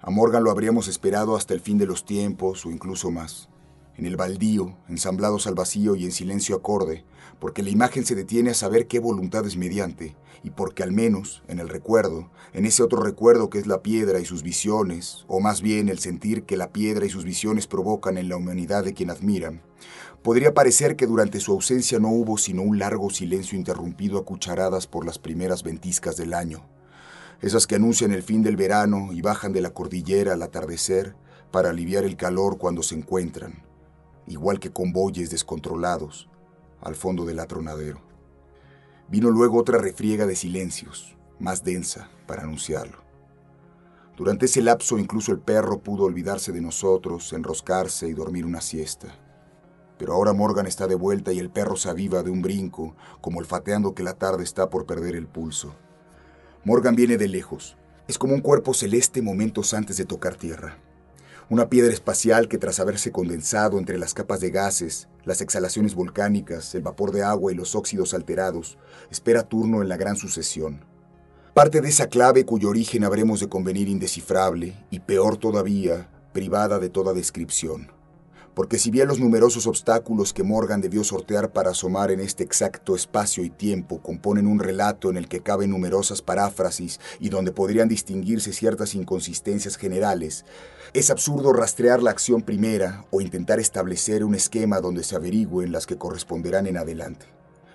A 0.00 0.12
Morgan 0.12 0.44
lo 0.44 0.52
habríamos 0.52 0.86
esperado 0.86 1.34
hasta 1.34 1.54
el 1.54 1.60
fin 1.60 1.76
de 1.76 1.86
los 1.86 2.04
tiempos 2.04 2.64
o 2.64 2.70
incluso 2.70 3.10
más. 3.10 3.48
En 3.96 4.06
el 4.06 4.16
baldío, 4.16 4.76
ensamblados 4.88 5.48
al 5.48 5.56
vacío 5.56 5.96
y 5.96 6.04
en 6.04 6.12
silencio 6.12 6.54
acorde, 6.54 7.04
porque 7.38 7.62
la 7.62 7.70
imagen 7.70 8.04
se 8.04 8.14
detiene 8.14 8.50
a 8.50 8.54
saber 8.54 8.86
qué 8.86 8.98
voluntad 8.98 9.46
es 9.46 9.56
mediante, 9.56 10.16
y 10.42 10.50
porque 10.50 10.82
al 10.82 10.92
menos, 10.92 11.42
en 11.48 11.58
el 11.58 11.68
recuerdo, 11.68 12.30
en 12.52 12.66
ese 12.66 12.82
otro 12.82 13.02
recuerdo 13.02 13.50
que 13.50 13.58
es 13.58 13.66
la 13.66 13.82
piedra 13.82 14.20
y 14.20 14.24
sus 14.24 14.42
visiones, 14.42 15.24
o 15.28 15.40
más 15.40 15.62
bien 15.62 15.88
el 15.88 15.98
sentir 15.98 16.44
que 16.44 16.56
la 16.56 16.72
piedra 16.72 17.06
y 17.06 17.10
sus 17.10 17.24
visiones 17.24 17.66
provocan 17.66 18.18
en 18.18 18.28
la 18.28 18.36
humanidad 18.36 18.84
de 18.84 18.94
quien 18.94 19.10
admiran, 19.10 19.62
podría 20.22 20.54
parecer 20.54 20.96
que 20.96 21.06
durante 21.06 21.40
su 21.40 21.52
ausencia 21.52 21.98
no 21.98 22.08
hubo 22.08 22.38
sino 22.38 22.62
un 22.62 22.78
largo 22.78 23.10
silencio 23.10 23.58
interrumpido 23.58 24.18
a 24.18 24.24
cucharadas 24.24 24.86
por 24.86 25.04
las 25.04 25.18
primeras 25.18 25.62
ventiscas 25.62 26.16
del 26.16 26.34
año 26.34 26.64
esas 27.42 27.66
que 27.66 27.74
anuncian 27.74 28.12
el 28.12 28.22
fin 28.22 28.42
del 28.42 28.56
verano 28.56 29.10
y 29.12 29.20
bajan 29.20 29.52
de 29.52 29.60
la 29.60 29.70
cordillera 29.70 30.32
al 30.32 30.42
atardecer 30.42 31.14
para 31.50 31.70
aliviar 31.70 32.04
el 32.04 32.16
calor 32.16 32.58
cuando 32.58 32.82
se 32.82 32.94
encuentran, 32.94 33.62
igual 34.26 34.58
que 34.58 34.72
convoyes 34.72 35.30
descontrolados, 35.30 36.28
al 36.80 36.94
fondo 36.94 37.24
del 37.24 37.40
atronadero. 37.40 38.00
Vino 39.08 39.30
luego 39.30 39.58
otra 39.58 39.78
refriega 39.78 40.26
de 40.26 40.36
silencios, 40.36 41.16
más 41.38 41.64
densa, 41.64 42.10
para 42.26 42.42
anunciarlo. 42.42 42.98
Durante 44.16 44.46
ese 44.46 44.62
lapso 44.62 44.98
incluso 44.98 45.30
el 45.32 45.40
perro 45.40 45.80
pudo 45.80 46.04
olvidarse 46.04 46.50
de 46.50 46.60
nosotros, 46.60 47.32
enroscarse 47.32 48.08
y 48.08 48.14
dormir 48.14 48.46
una 48.46 48.60
siesta. 48.60 49.14
Pero 49.98 50.14
ahora 50.14 50.32
Morgan 50.32 50.66
está 50.66 50.86
de 50.86 50.94
vuelta 50.94 51.32
y 51.32 51.38
el 51.38 51.50
perro 51.50 51.76
se 51.76 51.88
aviva 51.88 52.22
de 52.22 52.30
un 52.30 52.42
brinco, 52.42 52.96
como 53.20 53.38
olfateando 53.38 53.94
que 53.94 54.02
la 54.02 54.14
tarde 54.14 54.44
está 54.44 54.70
por 54.70 54.86
perder 54.86 55.16
el 55.16 55.26
pulso. 55.26 55.74
Morgan 56.64 56.96
viene 56.96 57.16
de 57.16 57.28
lejos. 57.28 57.76
Es 58.08 58.18
como 58.18 58.34
un 58.34 58.40
cuerpo 58.40 58.74
celeste 58.74 59.22
momentos 59.22 59.74
antes 59.74 59.96
de 59.96 60.04
tocar 60.04 60.36
tierra. 60.36 60.78
Una 61.48 61.68
piedra 61.68 61.92
espacial 61.92 62.48
que 62.48 62.58
tras 62.58 62.80
haberse 62.80 63.12
condensado 63.12 63.78
entre 63.78 63.98
las 63.98 64.14
capas 64.14 64.40
de 64.40 64.50
gases, 64.50 65.06
las 65.24 65.40
exhalaciones 65.40 65.94
volcánicas, 65.94 66.74
el 66.74 66.82
vapor 66.82 67.12
de 67.12 67.22
agua 67.22 67.52
y 67.52 67.54
los 67.54 67.76
óxidos 67.76 68.14
alterados, 68.14 68.78
espera 69.12 69.44
turno 69.44 69.80
en 69.80 69.88
la 69.88 69.96
gran 69.96 70.16
sucesión. 70.16 70.84
Parte 71.54 71.80
de 71.80 71.88
esa 71.88 72.08
clave 72.08 72.44
cuyo 72.44 72.68
origen 72.68 73.04
habremos 73.04 73.38
de 73.38 73.48
convenir 73.48 73.88
indescifrable 73.88 74.74
y 74.90 74.98
peor 74.98 75.36
todavía, 75.36 76.10
privada 76.32 76.80
de 76.80 76.88
toda 76.88 77.12
descripción. 77.14 77.95
Porque 78.56 78.78
si 78.78 78.90
bien 78.90 79.06
los 79.06 79.20
numerosos 79.20 79.66
obstáculos 79.66 80.32
que 80.32 80.42
Morgan 80.42 80.80
debió 80.80 81.04
sortear 81.04 81.52
para 81.52 81.72
asomar 81.72 82.10
en 82.10 82.20
este 82.20 82.42
exacto 82.42 82.96
espacio 82.96 83.44
y 83.44 83.50
tiempo 83.50 84.00
componen 84.00 84.46
un 84.46 84.58
relato 84.58 85.10
en 85.10 85.18
el 85.18 85.28
que 85.28 85.42
caben 85.42 85.72
numerosas 85.72 86.22
paráfrasis 86.22 86.98
y 87.20 87.28
donde 87.28 87.52
podrían 87.52 87.86
distinguirse 87.86 88.54
ciertas 88.54 88.94
inconsistencias 88.94 89.76
generales, 89.76 90.46
es 90.94 91.10
absurdo 91.10 91.52
rastrear 91.52 92.02
la 92.02 92.12
acción 92.12 92.40
primera 92.40 93.04
o 93.10 93.20
intentar 93.20 93.60
establecer 93.60 94.24
un 94.24 94.34
esquema 94.34 94.80
donde 94.80 95.04
se 95.04 95.16
averigüen 95.16 95.70
las 95.70 95.86
que 95.86 95.98
corresponderán 95.98 96.66
en 96.66 96.78
adelante. 96.78 97.26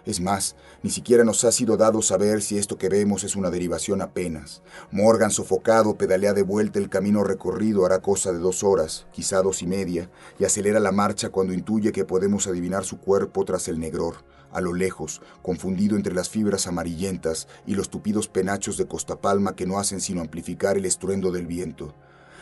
Es 0.05 0.19
más, 0.19 0.55
ni 0.81 0.89
siquiera 0.89 1.23
nos 1.23 1.43
ha 1.43 1.51
sido 1.51 1.77
dado 1.77 2.01
saber 2.01 2.41
si 2.41 2.57
esto 2.57 2.77
que 2.77 2.89
vemos 2.89 3.23
es 3.23 3.35
una 3.35 3.51
derivación 3.51 4.01
apenas. 4.01 4.63
Morgan, 4.91 5.29
sofocado, 5.29 5.95
pedalea 5.95 6.33
de 6.33 6.41
vuelta 6.41 6.79
el 6.79 6.89
camino 6.89 7.23
recorrido, 7.23 7.85
hará 7.85 8.01
cosa 8.01 8.31
de 8.31 8.39
dos 8.39 8.63
horas, 8.63 9.05
quizá 9.11 9.43
dos 9.43 9.61
y 9.61 9.67
media, 9.67 10.09
y 10.39 10.45
acelera 10.45 10.79
la 10.79 10.91
marcha 10.91 11.29
cuando 11.29 11.53
intuye 11.53 11.91
que 11.91 12.03
podemos 12.03 12.47
adivinar 12.47 12.83
su 12.83 12.99
cuerpo 12.99 13.45
tras 13.45 13.67
el 13.67 13.79
negror, 13.79 14.15
a 14.51 14.59
lo 14.59 14.73
lejos, 14.73 15.21
confundido 15.43 15.95
entre 15.95 16.15
las 16.15 16.29
fibras 16.29 16.65
amarillentas 16.65 17.47
y 17.67 17.75
los 17.75 17.89
tupidos 17.89 18.27
penachos 18.27 18.77
de 18.77 18.87
Costa 18.87 19.21
Palma 19.21 19.55
que 19.55 19.67
no 19.67 19.77
hacen 19.77 20.01
sino 20.01 20.21
amplificar 20.21 20.77
el 20.77 20.85
estruendo 20.85 21.31
del 21.31 21.45
viento. 21.45 21.93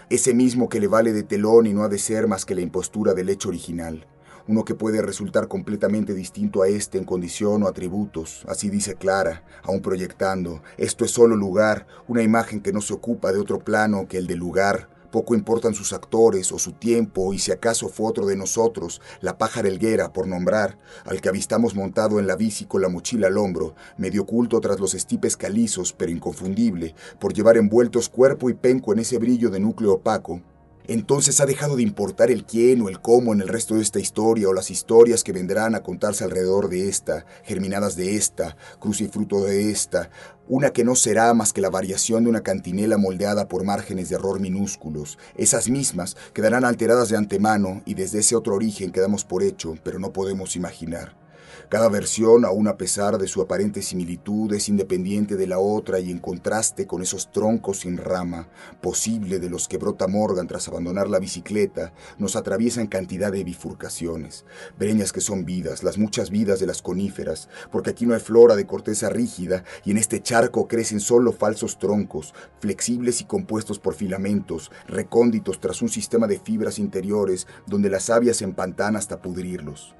Ese 0.09 0.33
mismo 0.33 0.69
que 0.69 0.79
le 0.79 0.87
vale 0.87 1.11
de 1.11 1.23
telón 1.23 1.67
y 1.67 1.73
no 1.73 1.83
ha 1.83 1.89
de 1.89 1.99
ser 1.99 2.27
más 2.27 2.45
que 2.45 2.55
la 2.55 2.61
impostura 2.61 3.13
del 3.13 3.29
hecho 3.29 3.49
original 3.49 4.07
uno 4.49 4.65
que 4.65 4.73
puede 4.73 5.03
resultar 5.03 5.47
completamente 5.47 6.15
distinto 6.15 6.63
a 6.63 6.67
este 6.67 6.97
en 6.97 7.03
condición 7.03 7.61
o 7.61 7.67
atributos, 7.67 8.45
así 8.47 8.71
dice 8.71 8.95
Clara, 8.95 9.43
aún 9.61 9.79
proyectando, 9.79 10.63
esto 10.77 11.05
es 11.05 11.11
solo 11.11 11.35
lugar, 11.35 11.85
una 12.07 12.23
imagen 12.23 12.59
que 12.59 12.73
no 12.73 12.81
se 12.81 12.95
ocupa 12.95 13.31
de 13.31 13.37
otro 13.37 13.59
plano 13.59 14.07
que 14.07 14.17
el 14.17 14.25
del 14.25 14.39
lugar, 14.39 14.89
poco 15.11 15.35
importan 15.35 15.75
sus 15.75 15.93
actores 15.93 16.51
o 16.51 16.57
su 16.57 16.71
tiempo, 16.71 17.31
y 17.31 17.37
si 17.37 17.51
acaso 17.51 17.89
fue 17.89 18.07
otro 18.07 18.25
de 18.25 18.35
nosotros, 18.35 19.01
la 19.21 19.37
pájara 19.37 19.67
elguera, 19.67 20.13
por 20.13 20.25
nombrar, 20.25 20.79
al 21.05 21.21
que 21.21 21.29
avistamos 21.29 21.75
montado 21.75 22.17
en 22.17 22.25
la 22.25 22.35
bici 22.35 22.65
con 22.65 22.81
la 22.81 22.89
mochila 22.89 23.27
al 23.27 23.37
hombro, 23.37 23.75
medio 23.97 24.23
oculto 24.23 24.59
tras 24.61 24.79
los 24.79 24.95
estipes 24.95 25.37
calizos, 25.37 25.93
pero 25.93 26.11
inconfundible, 26.11 26.95
por 27.19 27.35
llevar 27.35 27.55
envueltos 27.57 28.09
cuerpo 28.09 28.49
y 28.49 28.55
penco 28.55 28.93
en 28.93 28.99
ese 28.99 29.19
brillo 29.19 29.51
de 29.51 29.59
núcleo 29.59 29.93
opaco, 29.93 30.41
entonces 30.89 31.39
ha 31.39 31.45
dejado 31.45 31.75
de 31.75 31.83
importar 31.83 32.31
el 32.31 32.45
quién 32.45 32.81
o 32.81 32.89
el 32.89 32.99
cómo 32.99 33.31
en 33.31 33.41
el 33.41 33.47
resto 33.47 33.75
de 33.75 33.83
esta 33.83 33.99
historia 33.99 34.49
o 34.49 34.53
las 34.53 34.71
historias 34.71 35.23
que 35.23 35.31
vendrán 35.31 35.75
a 35.75 35.83
contarse 35.83 36.23
alrededor 36.23 36.67
de 36.67 36.89
esta, 36.89 37.27
germinadas 37.43 37.95
de 37.95 38.15
esta, 38.15 38.57
cruz 38.79 38.99
y 39.01 39.07
fruto 39.07 39.43
de 39.43 39.69
esta, 39.69 40.09
una 40.47 40.71
que 40.71 40.83
no 40.83 40.95
será 40.95 41.31
más 41.35 41.53
que 41.53 41.61
la 41.61 41.69
variación 41.69 42.23
de 42.23 42.31
una 42.31 42.41
cantinela 42.41 42.97
moldeada 42.97 43.47
por 43.47 43.63
márgenes 43.63 44.09
de 44.09 44.15
error 44.15 44.39
minúsculos. 44.39 45.19
Esas 45.37 45.69
mismas 45.69 46.17
quedarán 46.33 46.65
alteradas 46.65 47.09
de 47.09 47.17
antemano 47.17 47.83
y 47.85 47.93
desde 47.93 48.19
ese 48.19 48.35
otro 48.35 48.55
origen 48.55 48.91
quedamos 48.91 49.25
por 49.25 49.43
hecho, 49.43 49.75
pero 49.83 49.99
no 49.99 50.11
podemos 50.11 50.55
imaginar. 50.55 51.28
Cada 51.69 51.87
versión, 51.87 52.45
aun 52.45 52.67
a 52.67 52.77
pesar 52.77 53.19
de 53.19 53.27
su 53.27 53.43
aparente 53.43 53.83
similitud, 53.83 54.51
es 54.55 54.69
independiente 54.69 55.35
de 55.35 55.45
la 55.45 55.59
otra 55.59 55.99
y 55.99 56.09
en 56.09 56.17
contraste 56.17 56.87
con 56.87 57.03
esos 57.03 57.31
troncos 57.31 57.81
sin 57.81 57.97
rama, 57.97 58.49
posible 58.81 59.37
de 59.37 59.51
los 59.51 59.67
que 59.67 59.77
brota 59.77 60.07
Morgan 60.07 60.47
tras 60.47 60.67
abandonar 60.67 61.07
la 61.11 61.19
bicicleta, 61.19 61.93
nos 62.17 62.35
atraviesan 62.35 62.87
cantidad 62.87 63.31
de 63.31 63.43
bifurcaciones, 63.43 64.45
breñas 64.79 65.13
que 65.13 65.21
son 65.21 65.45
vidas, 65.45 65.83
las 65.83 65.99
muchas 65.99 66.31
vidas 66.31 66.59
de 66.59 66.65
las 66.65 66.81
coníferas, 66.81 67.49
porque 67.71 67.91
aquí 67.91 68.07
no 68.07 68.15
hay 68.15 68.19
flora 68.19 68.55
de 68.55 68.65
corteza 68.65 69.09
rígida 69.09 69.63
y 69.85 69.91
en 69.91 69.97
este 69.97 70.23
charco 70.23 70.67
crecen 70.67 70.99
solo 70.99 71.33
falsos 71.33 71.77
troncos, 71.77 72.33
flexibles 72.61 73.21
y 73.21 73.25
compuestos 73.25 73.77
por 73.77 73.93
filamentos, 73.93 74.71
recónditos 74.87 75.59
tras 75.59 75.83
un 75.83 75.89
sistema 75.89 76.25
de 76.25 76.39
fibras 76.39 76.79
interiores 76.79 77.45
donde 77.67 77.91
la 77.91 77.99
savia 77.99 78.33
se 78.33 78.45
empantana 78.45 78.97
hasta 78.97 79.21
pudrirlos. 79.21 79.93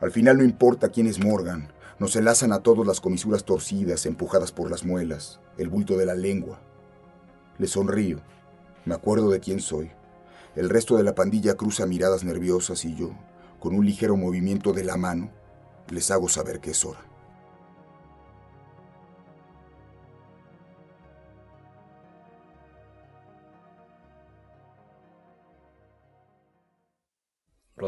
Al 0.00 0.10
final 0.10 0.36
no 0.36 0.44
importa 0.44 0.90
quién 0.90 1.06
es 1.06 1.18
Morgan, 1.24 1.72
nos 1.98 2.16
enlazan 2.16 2.52
a 2.52 2.60
todos 2.60 2.86
las 2.86 3.00
comisuras 3.00 3.44
torcidas, 3.44 4.04
empujadas 4.04 4.52
por 4.52 4.70
las 4.70 4.84
muelas, 4.84 5.40
el 5.56 5.70
bulto 5.70 5.96
de 5.96 6.04
la 6.04 6.14
lengua. 6.14 6.60
Le 7.58 7.66
sonrío, 7.66 8.20
me 8.84 8.94
acuerdo 8.94 9.30
de 9.30 9.40
quién 9.40 9.60
soy. 9.60 9.90
El 10.54 10.68
resto 10.68 10.96
de 10.98 11.02
la 11.02 11.14
pandilla 11.14 11.54
cruza 11.54 11.86
miradas 11.86 12.24
nerviosas 12.24 12.84
y 12.84 12.94
yo, 12.94 13.12
con 13.58 13.74
un 13.74 13.86
ligero 13.86 14.16
movimiento 14.16 14.74
de 14.74 14.84
la 14.84 14.98
mano, 14.98 15.30
les 15.88 16.10
hago 16.10 16.28
saber 16.28 16.60
que 16.60 16.72
es 16.72 16.84
hora. 16.84 17.00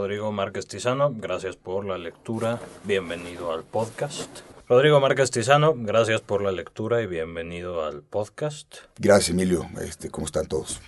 Rodrigo 0.09 0.33
Márquez 0.33 0.67
Tizano, 0.67 1.13
gracias 1.15 1.57
por 1.57 1.85
la 1.85 1.99
lectura. 1.99 2.59
Bienvenido 2.85 3.53
al 3.53 3.63
podcast. 3.63 4.41
Rodrigo 4.67 5.01
Márquez 5.01 5.31
Tizano, 5.31 5.75
gracias 5.77 6.23
por 6.23 6.41
la 6.41 6.51
lectura 6.51 7.03
y 7.03 7.07
bienvenido 7.07 7.85
al 7.85 8.03
podcast. 8.03 8.77
Gracias, 8.97 9.29
Emilio. 9.29 9.69
Este, 9.83 10.09
¿Cómo 10.09 10.25
están 10.25 10.47
todos? 10.47 10.81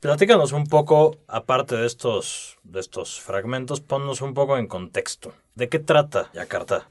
Platícanos 0.00 0.52
un 0.52 0.66
poco, 0.66 1.16
aparte 1.28 1.76
de 1.76 1.86
estos, 1.86 2.58
de 2.62 2.80
estos 2.80 3.22
fragmentos, 3.22 3.80
ponnos 3.80 4.20
un 4.20 4.34
poco 4.34 4.58
en 4.58 4.66
contexto. 4.66 5.32
¿De 5.54 5.70
qué 5.70 5.78
trata 5.78 6.30
Yakarta? 6.34 6.88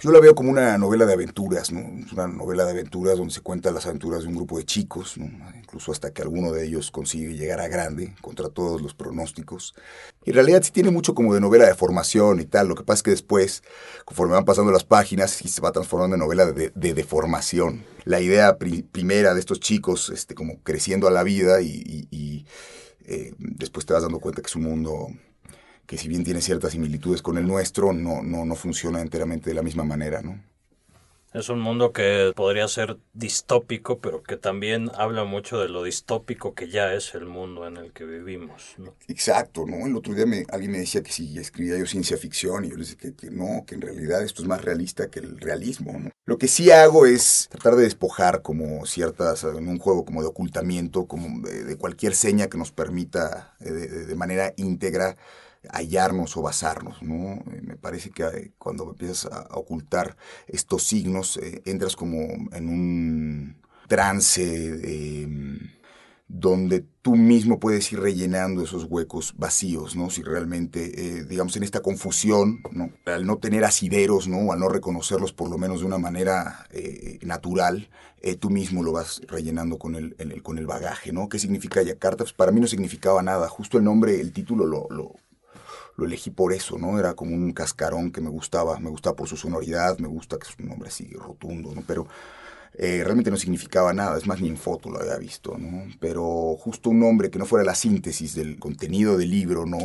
Yo 0.00 0.12
la 0.12 0.20
veo 0.20 0.36
como 0.36 0.52
una 0.52 0.78
novela 0.78 1.06
de 1.06 1.14
aventuras, 1.14 1.72
¿no? 1.72 1.80
Una 2.12 2.28
novela 2.28 2.64
de 2.64 2.70
aventuras 2.70 3.18
donde 3.18 3.34
se 3.34 3.40
cuentan 3.40 3.74
las 3.74 3.84
aventuras 3.86 4.22
de 4.22 4.28
un 4.28 4.36
grupo 4.36 4.56
de 4.56 4.64
chicos, 4.64 5.16
incluso 5.16 5.90
hasta 5.90 6.12
que 6.12 6.22
alguno 6.22 6.52
de 6.52 6.66
ellos 6.66 6.92
consigue 6.92 7.34
llegar 7.34 7.58
a 7.60 7.66
grande, 7.66 8.14
contra 8.20 8.48
todos 8.48 8.80
los 8.80 8.94
pronósticos. 8.94 9.74
Y 10.24 10.30
en 10.30 10.34
realidad 10.36 10.62
sí 10.62 10.70
tiene 10.70 10.92
mucho 10.92 11.16
como 11.16 11.34
de 11.34 11.40
novela 11.40 11.66
de 11.66 11.74
formación 11.74 12.38
y 12.38 12.44
tal, 12.44 12.68
lo 12.68 12.76
que 12.76 12.84
pasa 12.84 12.98
es 12.98 13.02
que 13.02 13.10
después, 13.10 13.64
conforme 14.04 14.34
van 14.34 14.44
pasando 14.44 14.70
las 14.70 14.84
páginas, 14.84 15.32
sí 15.32 15.48
se 15.48 15.60
va 15.60 15.72
transformando 15.72 16.14
en 16.14 16.20
novela 16.20 16.46
de, 16.46 16.70
deformación. 16.70 17.84
La 18.04 18.20
idea 18.20 18.56
primera 18.56 19.34
de 19.34 19.40
estos 19.40 19.58
chicos, 19.58 20.10
este, 20.10 20.36
como 20.36 20.62
creciendo 20.62 21.08
a 21.08 21.10
la 21.10 21.24
vida 21.24 21.60
y, 21.60 22.46
eh, 23.04 23.32
después 23.38 23.84
te 23.84 23.94
vas 23.94 24.02
dando 24.02 24.20
cuenta 24.20 24.42
que 24.42 24.46
es 24.46 24.54
un 24.54 24.62
mundo 24.62 25.08
que 25.88 25.96
si 25.96 26.06
bien 26.06 26.22
tiene 26.22 26.42
ciertas 26.42 26.72
similitudes 26.72 27.22
con 27.22 27.38
el 27.38 27.46
nuestro, 27.46 27.94
no, 27.94 28.22
no, 28.22 28.44
no 28.44 28.54
funciona 28.54 29.00
enteramente 29.00 29.48
de 29.48 29.54
la 29.54 29.62
misma 29.62 29.84
manera, 29.84 30.20
¿no? 30.20 30.38
Es 31.32 31.48
un 31.48 31.60
mundo 31.60 31.92
que 31.92 32.32
podría 32.36 32.68
ser 32.68 32.98
distópico, 33.14 33.98
pero 33.98 34.22
que 34.22 34.36
también 34.36 34.90
habla 34.94 35.24
mucho 35.24 35.58
de 35.58 35.68
lo 35.68 35.82
distópico 35.82 36.54
que 36.54 36.68
ya 36.68 36.92
es 36.92 37.14
el 37.14 37.26
mundo 37.26 37.66
en 37.66 37.76
el 37.78 37.92
que 37.92 38.04
vivimos. 38.04 38.74
¿no? 38.78 38.94
Exacto, 39.08 39.64
¿no? 39.66 39.86
El 39.86 39.96
otro 39.96 40.14
día 40.14 40.26
me, 40.26 40.44
alguien 40.50 40.72
me 40.72 40.78
decía 40.78 41.02
que 41.02 41.12
si 41.12 41.38
escribía 41.38 41.78
yo 41.78 41.86
ciencia 41.86 42.16
ficción 42.16 42.64
y 42.64 42.70
yo 42.70 42.76
le 42.76 42.84
que, 42.96 43.14
que, 43.14 43.30
no, 43.30 43.64
que 43.66 43.74
en 43.74 43.82
realidad 43.82 44.22
esto 44.22 44.42
es 44.42 44.48
más 44.48 44.62
realista 44.62 45.10
que 45.10 45.20
el 45.20 45.38
realismo, 45.38 45.98
¿no? 45.98 46.10
Lo 46.26 46.36
que 46.36 46.48
sí 46.48 46.70
hago 46.70 47.06
es 47.06 47.48
tratar 47.50 47.76
de 47.76 47.84
despojar 47.84 48.42
como 48.42 48.84
ciertas, 48.84 49.44
en 49.44 49.68
un 49.68 49.78
juego 49.78 50.04
como 50.04 50.22
de 50.22 50.28
ocultamiento, 50.28 51.06
como 51.06 51.46
de, 51.46 51.76
cualquier 51.76 52.14
seña 52.14 52.48
que 52.48 52.58
nos 52.58 52.72
permita 52.72 53.54
eh, 53.60 53.70
de, 53.70 54.06
de 54.06 54.14
manera 54.14 54.52
íntegra 54.56 55.16
hallarnos 55.70 56.36
o 56.36 56.42
basarnos, 56.42 57.02
¿no? 57.02 57.34
Eh, 57.52 57.60
me 57.62 57.76
parece 57.76 58.10
que 58.10 58.24
eh, 58.24 58.52
cuando 58.58 58.90
empiezas 58.90 59.26
a 59.26 59.46
ocultar 59.52 60.16
estos 60.46 60.84
signos, 60.84 61.36
eh, 61.38 61.62
entras 61.64 61.96
como 61.96 62.18
en 62.52 62.68
un 62.68 63.56
trance 63.88 65.26
donde 66.30 66.84
tú 67.00 67.16
mismo 67.16 67.58
puedes 67.58 67.90
ir 67.90 68.00
rellenando 68.00 68.62
esos 68.62 68.84
huecos 68.84 69.32
vacíos, 69.38 69.96
¿no? 69.96 70.10
Si 70.10 70.22
realmente, 70.22 71.24
digamos, 71.24 71.56
en 71.56 71.62
esta 71.62 71.80
confusión. 71.80 72.60
Al 73.06 73.24
no 73.24 73.38
tener 73.38 73.64
asideros, 73.64 74.28
¿no? 74.28 74.52
Al 74.52 74.60
no 74.60 74.68
reconocerlos 74.68 75.32
por 75.32 75.48
lo 75.48 75.56
menos 75.56 75.80
de 75.80 75.86
una 75.86 75.96
manera 75.96 76.66
natural, 77.22 77.88
tú 78.40 78.50
mismo 78.50 78.82
lo 78.82 78.92
vas 78.92 79.22
rellenando 79.26 79.78
con 79.78 79.94
el, 79.94 80.42
con 80.42 80.58
el 80.58 80.66
bagaje, 80.66 81.12
¿no? 81.12 81.30
¿Qué 81.30 81.38
significa 81.38 81.80
Yakarta? 81.80 82.24
Pues 82.24 82.34
para 82.34 82.52
mí 82.52 82.60
no 82.60 82.66
significaba 82.66 83.22
nada. 83.22 83.48
Justo 83.48 83.78
el 83.78 83.84
nombre, 83.84 84.20
el 84.20 84.34
título 84.34 84.66
lo, 84.66 84.86
lo 84.90 85.14
lo 85.98 86.06
elegí 86.06 86.30
por 86.30 86.52
eso, 86.52 86.78
¿no? 86.78 86.96
Era 86.98 87.14
como 87.14 87.34
un 87.34 87.52
cascarón 87.52 88.12
que 88.12 88.20
me 88.20 88.30
gustaba, 88.30 88.78
me 88.78 88.88
gustaba 88.88 89.16
por 89.16 89.28
su 89.28 89.36
sonoridad, 89.36 89.98
me 89.98 90.06
gusta 90.06 90.38
que 90.38 90.48
es 90.48 90.56
un 90.56 90.68
nombre 90.68 90.88
así 90.88 91.10
rotundo, 91.12 91.74
¿no? 91.74 91.82
Pero 91.84 92.06
eh, 92.74 93.02
realmente 93.02 93.32
no 93.32 93.36
significaba 93.36 93.92
nada, 93.92 94.16
es 94.16 94.24
más, 94.24 94.40
ni 94.40 94.48
en 94.48 94.56
foto 94.56 94.90
lo 94.90 95.00
había 95.00 95.16
visto, 95.18 95.58
¿no? 95.58 95.92
Pero 95.98 96.54
justo 96.56 96.90
un 96.90 97.00
nombre 97.00 97.32
que 97.32 97.40
no 97.40 97.46
fuera 97.46 97.64
la 97.64 97.74
síntesis 97.74 98.36
del 98.36 98.60
contenido 98.60 99.18
del 99.18 99.30
libro, 99.30 99.66
¿no? 99.66 99.78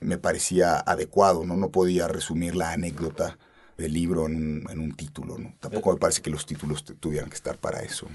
Me 0.00 0.16
parecía 0.16 0.80
adecuado, 0.80 1.44
¿no? 1.44 1.54
No 1.54 1.68
podía 1.68 2.08
resumir 2.08 2.56
la 2.56 2.72
anécdota 2.72 3.36
del 3.76 3.92
libro 3.92 4.26
en, 4.26 4.64
en 4.70 4.78
un 4.78 4.96
título, 4.96 5.36
¿no? 5.36 5.54
Tampoco 5.60 5.92
me 5.92 5.98
parece 5.98 6.22
que 6.22 6.30
los 6.30 6.46
títulos 6.46 6.82
tuvieran 6.98 7.28
que 7.28 7.36
estar 7.36 7.58
para 7.58 7.82
eso. 7.82 8.06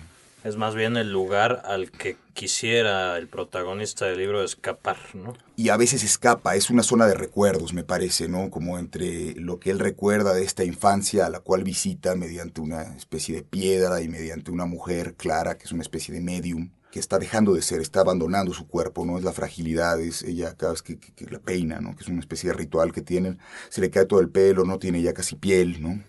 Es 0.43 0.57
más 0.57 0.74
bien 0.74 0.98
el 0.98 1.12
lugar 1.12 1.62
al 1.65 1.91
que 1.91 2.17
quisiera 2.33 3.15
el 3.17 3.27
protagonista 3.27 4.05
del 4.05 4.17
libro 4.17 4.43
escapar, 4.43 4.98
¿no? 5.13 5.33
Y 5.55 5.69
a 5.69 5.77
veces 5.77 6.03
escapa, 6.03 6.55
es 6.55 6.71
una 6.71 6.81
zona 6.81 7.05
de 7.05 7.13
recuerdos, 7.13 7.74
me 7.74 7.83
parece, 7.83 8.27
¿no? 8.27 8.50
Como 8.50 8.79
entre 8.79 9.36
lo 9.36 9.60
que 9.60 9.69
él 9.69 9.77
recuerda 9.77 10.33
de 10.33 10.43
esta 10.43 10.63
infancia 10.63 11.27
a 11.27 11.29
la 11.29 11.41
cual 11.41 11.63
visita 11.63 12.15
mediante 12.15 12.60
una 12.60 12.95
especie 12.95 13.36
de 13.36 13.43
piedra 13.43 14.01
y 14.01 14.07
mediante 14.07 14.50
una 14.50 14.65
mujer 14.65 15.13
clara, 15.13 15.60
que 15.60 15.65
es 15.65 15.71
una 15.74 15.83
especie 15.83 16.12
de 16.12 16.21
medium, 16.21 16.71
que 16.91 17.00
está 17.00 17.19
dejando 17.19 17.53
de 17.53 17.62
ser, 17.62 17.79
está 17.79 18.01
abandonando 18.01 18.51
su 18.53 18.67
cuerpo, 18.67 19.05
¿no? 19.05 19.19
Es 19.19 19.24
la 19.24 19.33
fragilidad, 19.33 20.00
es 20.01 20.24
ella 20.24 20.55
cada 20.57 20.74
vez 20.74 20.81
que, 20.81 21.00
la 21.29 21.39
peina, 21.39 21.79
¿no? 21.79 21.95
Que 21.95 22.01
es 22.01 22.10
una 22.10 22.19
especie 22.19 22.50
de 22.50 22.55
ritual 22.55 22.91
que 22.91 23.01
tienen, 23.01 23.38
se 23.69 23.79
le 23.81 23.91
cae 23.91 24.05
todo 24.05 24.19
el 24.19 24.29
pelo, 24.29 24.65
no 24.65 24.79
tiene 24.79 25.03
ya 25.03 25.13
casi 25.13 25.36
piel, 25.36 25.81
¿no? 25.81 26.03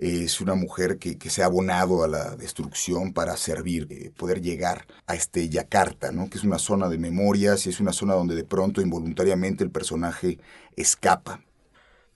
Es 0.00 0.40
una 0.40 0.54
mujer 0.54 0.98
que, 0.98 1.18
se 1.30 1.42
ha 1.42 1.46
abonado 1.46 2.04
a 2.04 2.08
la 2.08 2.36
destrucción 2.36 3.12
para 3.12 3.36
servir, 3.36 3.86
eh, 3.90 4.10
poder 4.16 4.40
llegar 4.40 4.86
a 5.06 5.14
este 5.14 5.48
Yakarta, 5.48 6.12
¿no? 6.12 6.30
Que 6.30 6.38
es 6.38 6.44
una 6.44 6.58
zona 6.58 6.88
de 6.88 6.98
memorias 6.98 7.66
y 7.66 7.70
es 7.70 7.80
una 7.80 7.92
zona 7.92 8.14
donde 8.14 8.34
de 8.34 8.44
pronto 8.44 8.80
involuntariamente 8.80 9.64
el 9.64 9.70
personaje 9.70 10.38
escapa. 10.76 11.40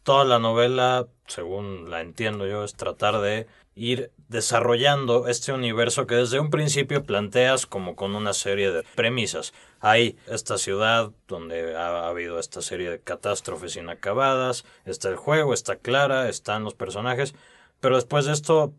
Toda 0.02 0.24
la 0.24 0.38
novela, 0.38 1.06
según 1.26 1.90
la 1.90 2.00
entiendo 2.00 2.46
yo, 2.46 2.64
es 2.64 2.74
tratar 2.74 3.20
de 3.20 3.46
ir 3.74 4.10
desarrollando 4.28 5.28
este 5.28 5.52
universo 5.52 6.06
que 6.06 6.16
desde 6.16 6.40
un 6.40 6.50
principio 6.50 7.04
planteas 7.04 7.66
como 7.66 7.96
con 7.96 8.14
una 8.14 8.32
serie 8.32 8.70
de 8.70 8.82
premisas. 8.94 9.52
Hay 9.80 10.16
esta 10.26 10.58
ciudad 10.58 11.10
donde 11.28 11.76
ha 11.76 12.08
habido 12.08 12.38
esta 12.38 12.62
serie 12.62 12.90
de 12.90 13.00
catástrofes 13.00 13.76
inacabadas, 13.76 14.64
está 14.84 15.08
el 15.08 15.16
juego, 15.16 15.54
está 15.54 15.76
Clara, 15.76 16.28
están 16.28 16.64
los 16.64 16.74
personajes, 16.74 17.34
pero 17.82 17.96
después 17.96 18.24
de 18.24 18.32
esto 18.32 18.72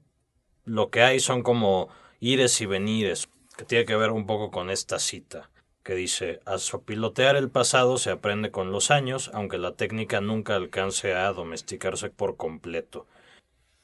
lo 0.65 0.89
que 0.89 1.03
hay 1.03 1.19
son 1.19 1.43
como 1.43 1.89
ires 2.19 2.59
y 2.61 2.65
venires, 2.65 3.29
que 3.55 3.65
tiene 3.65 3.85
que 3.85 3.95
ver 3.95 4.09
un 4.09 4.25
poco 4.25 4.49
con 4.49 4.71
esta 4.71 4.97
cita 4.97 5.51
que 5.83 5.95
dice, 5.95 6.39
a 6.45 6.57
sopilotear 6.57 7.35
el 7.35 7.49
pasado 7.49 7.97
se 7.97 8.09
aprende 8.09 8.51
con 8.51 8.71
los 8.71 8.89
años, 8.89 9.29
aunque 9.33 9.57
la 9.57 9.73
técnica 9.73 10.21
nunca 10.21 10.55
alcance 10.55 11.13
a 11.13 11.31
domesticarse 11.33 12.09
por 12.09 12.37
completo. 12.37 13.05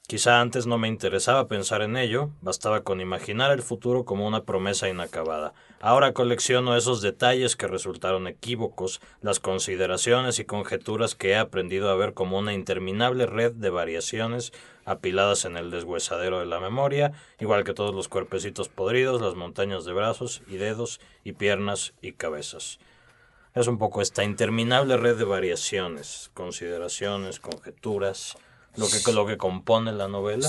Quizá 0.08 0.40
antes 0.40 0.66
no 0.66 0.78
me 0.78 0.88
interesaba 0.88 1.48
pensar 1.48 1.82
en 1.82 1.98
ello, 1.98 2.30
bastaba 2.42 2.84
con 2.84 3.02
imaginar 3.02 3.52
el 3.52 3.62
futuro 3.62 4.06
como 4.06 4.26
una 4.26 4.46
promesa 4.46 4.88
inacabada. 4.88 5.54
Ahora 5.82 6.12
colecciono 6.12 6.76
esos 6.76 7.02
detalles 7.02 7.56
que 7.56 7.66
resultaron 7.66 8.28
equívocos, 8.28 9.00
las 9.22 9.40
consideraciones 9.40 10.38
y 10.38 10.44
conjeturas 10.44 11.16
que 11.16 11.30
he 11.30 11.38
aprendido 11.38 11.90
a 11.90 11.96
ver 11.96 12.14
como 12.14 12.38
una 12.38 12.54
interminable 12.54 13.26
red 13.26 13.54
de 13.54 13.70
variaciones 13.70 14.52
apiladas 14.84 15.46
en 15.46 15.56
el 15.56 15.72
deshuesadero 15.72 16.40
de 16.40 16.48
la 16.48 16.60
memoria, 16.60 17.14
igual 17.40 17.64
que 17.64 17.74
todos 17.74 17.96
los 17.96 18.10
cuerpecitos 18.10 18.68
podridos, 18.68 19.22
las 19.22 19.36
montañas 19.36 19.86
de 19.86 19.94
brazos 19.94 20.42
y 20.48 20.58
dedos 20.58 21.00
y 21.24 21.32
piernas 21.32 21.94
y 22.02 22.12
cabezas. 22.12 22.80
Es 23.56 23.68
un 23.68 23.78
poco 23.78 24.02
esta 24.02 24.26
interminable 24.26 24.98
red 24.98 25.18
de 25.18 25.24
variaciones, 25.24 26.30
consideraciones, 26.34 27.40
conjeturas, 27.40 28.36
lo 28.80 28.88
que, 28.88 29.12
lo 29.12 29.26
que 29.26 29.38
compone 29.38 29.92
la 29.92 30.08
novela? 30.08 30.48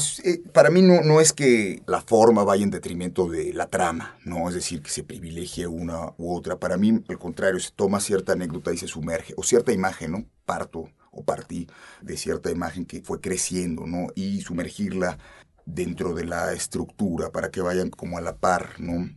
para 0.53 0.71
mí 0.71 0.83
no, 0.83 1.03
no 1.03 1.21
es 1.21 1.33
que 1.33 1.83
la 1.87 2.01
forma 2.01 2.45
vaya 2.45 2.63
en 2.63 2.71
detrimento 2.71 3.27
de 3.27 3.53
la 3.53 3.67
trama, 3.69 4.17
no 4.25 4.49
es 4.49 4.55
decir, 4.55 4.83
que 4.83 4.91
se 4.91 5.03
privilegie 5.03 5.67
una 5.67 6.13
u 6.17 6.35
otra. 6.35 6.59
Para 6.59 6.77
mí, 6.77 7.03
al 7.09 7.19
contrario, 7.19 7.59
se 7.61 7.73
toma 7.73 8.01
cierta 8.01 8.33
anécdota 8.33 8.73
y 8.73 8.79
se 8.79 8.87
sumerge, 8.87 9.35
o 9.37 9.43
cierta 9.43 9.73
imagen, 9.73 10.13
¿no? 10.13 10.25
Parto 10.45 10.89
o 11.11 11.25
partí 11.25 11.67
de 12.03 12.17
cierta 12.17 12.51
imagen 12.51 12.85
que 12.85 13.03
fue 13.03 13.21
creciendo, 13.21 13.87
¿no? 13.87 14.09
Y 14.15 14.41
sumergirla 14.43 15.19
dentro 15.67 16.15
de 16.15 16.25
la 16.25 16.53
estructura 16.53 17.31
para 17.31 17.51
que 17.51 17.61
vayan 17.61 17.91
como 17.91 18.19
a 18.19 18.21
la 18.21 18.37
par, 18.37 18.75
¿no? 18.79 19.11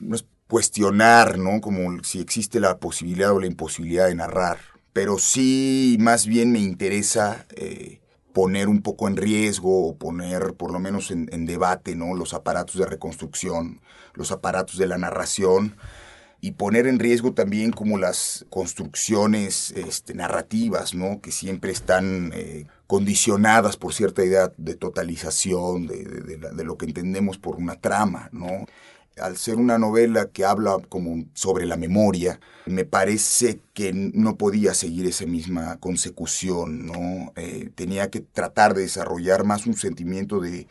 No 0.00 0.16
es 0.16 0.26
cuestionar, 0.48 1.38
¿no? 1.38 1.60
Como 1.60 2.02
si 2.02 2.20
existe 2.20 2.60
la 2.60 2.78
posibilidad 2.78 3.32
o 3.32 3.40
la 3.40 3.46
imposibilidad 3.46 4.08
de 4.08 4.14
narrar, 4.14 4.58
pero 4.92 5.18
sí 5.18 5.96
más 6.00 6.26
bien 6.26 6.52
me 6.52 6.58
interesa 6.58 7.46
eh, 7.56 8.01
poner 8.32 8.68
un 8.68 8.82
poco 8.82 9.08
en 9.08 9.16
riesgo 9.16 9.88
o 9.88 9.96
poner 9.96 10.54
por 10.54 10.72
lo 10.72 10.78
menos 10.78 11.10
en, 11.10 11.46
debate 11.46 11.94
¿no? 11.94 12.14
los 12.14 12.34
aparatos 12.34 12.76
de 12.76 12.86
reconstrucción, 12.86 13.80
los 14.14 14.32
aparatos 14.32 14.78
de 14.78 14.86
la 14.86 14.98
narración 14.98 15.76
y 16.40 16.52
poner 16.52 16.86
en 16.86 16.98
riesgo 16.98 17.34
también 17.34 17.70
como 17.70 17.98
las 17.98 18.46
construcciones 18.50 19.70
este, 19.72 20.14
narrativas, 20.14 20.92
¿no? 20.92 21.20
que 21.20 21.30
siempre 21.30 21.70
están 21.70 22.32
eh, 22.34 22.66
condicionadas 22.88 23.76
por 23.76 23.94
cierta 23.94 24.24
idea 24.24 24.52
de 24.56 24.74
totalización, 24.74 25.86
de, 25.86 26.04
de, 26.04 26.64
lo 26.64 26.76
que 26.76 26.86
entendemos 26.86 27.38
por 27.38 27.56
una 27.56 27.76
trama. 27.76 28.28
¿no? 28.32 28.66
Al 29.18 29.36
ser 29.36 29.56
una 29.56 29.78
novela 29.78 30.30
que 30.30 30.44
habla 30.44 30.78
como 30.88 31.24
sobre 31.34 31.66
la 31.66 31.76
memoria, 31.76 32.40
me 32.66 32.84
parece 32.84 33.60
que 33.74 33.92
no 33.92 34.36
podía 34.36 34.74
seguir 34.74 35.06
esa 35.06 35.26
misma 35.26 35.78
consecución, 35.78 36.86
¿no? 36.86 37.32
Eh, 37.36 37.70
tenía 37.74 38.10
que 38.10 38.20
tratar 38.20 38.74
de 38.74 38.82
desarrollar 38.82 39.44
más 39.44 39.66
un 39.66 39.74
sentimiento 39.74 40.40
de 40.40 40.66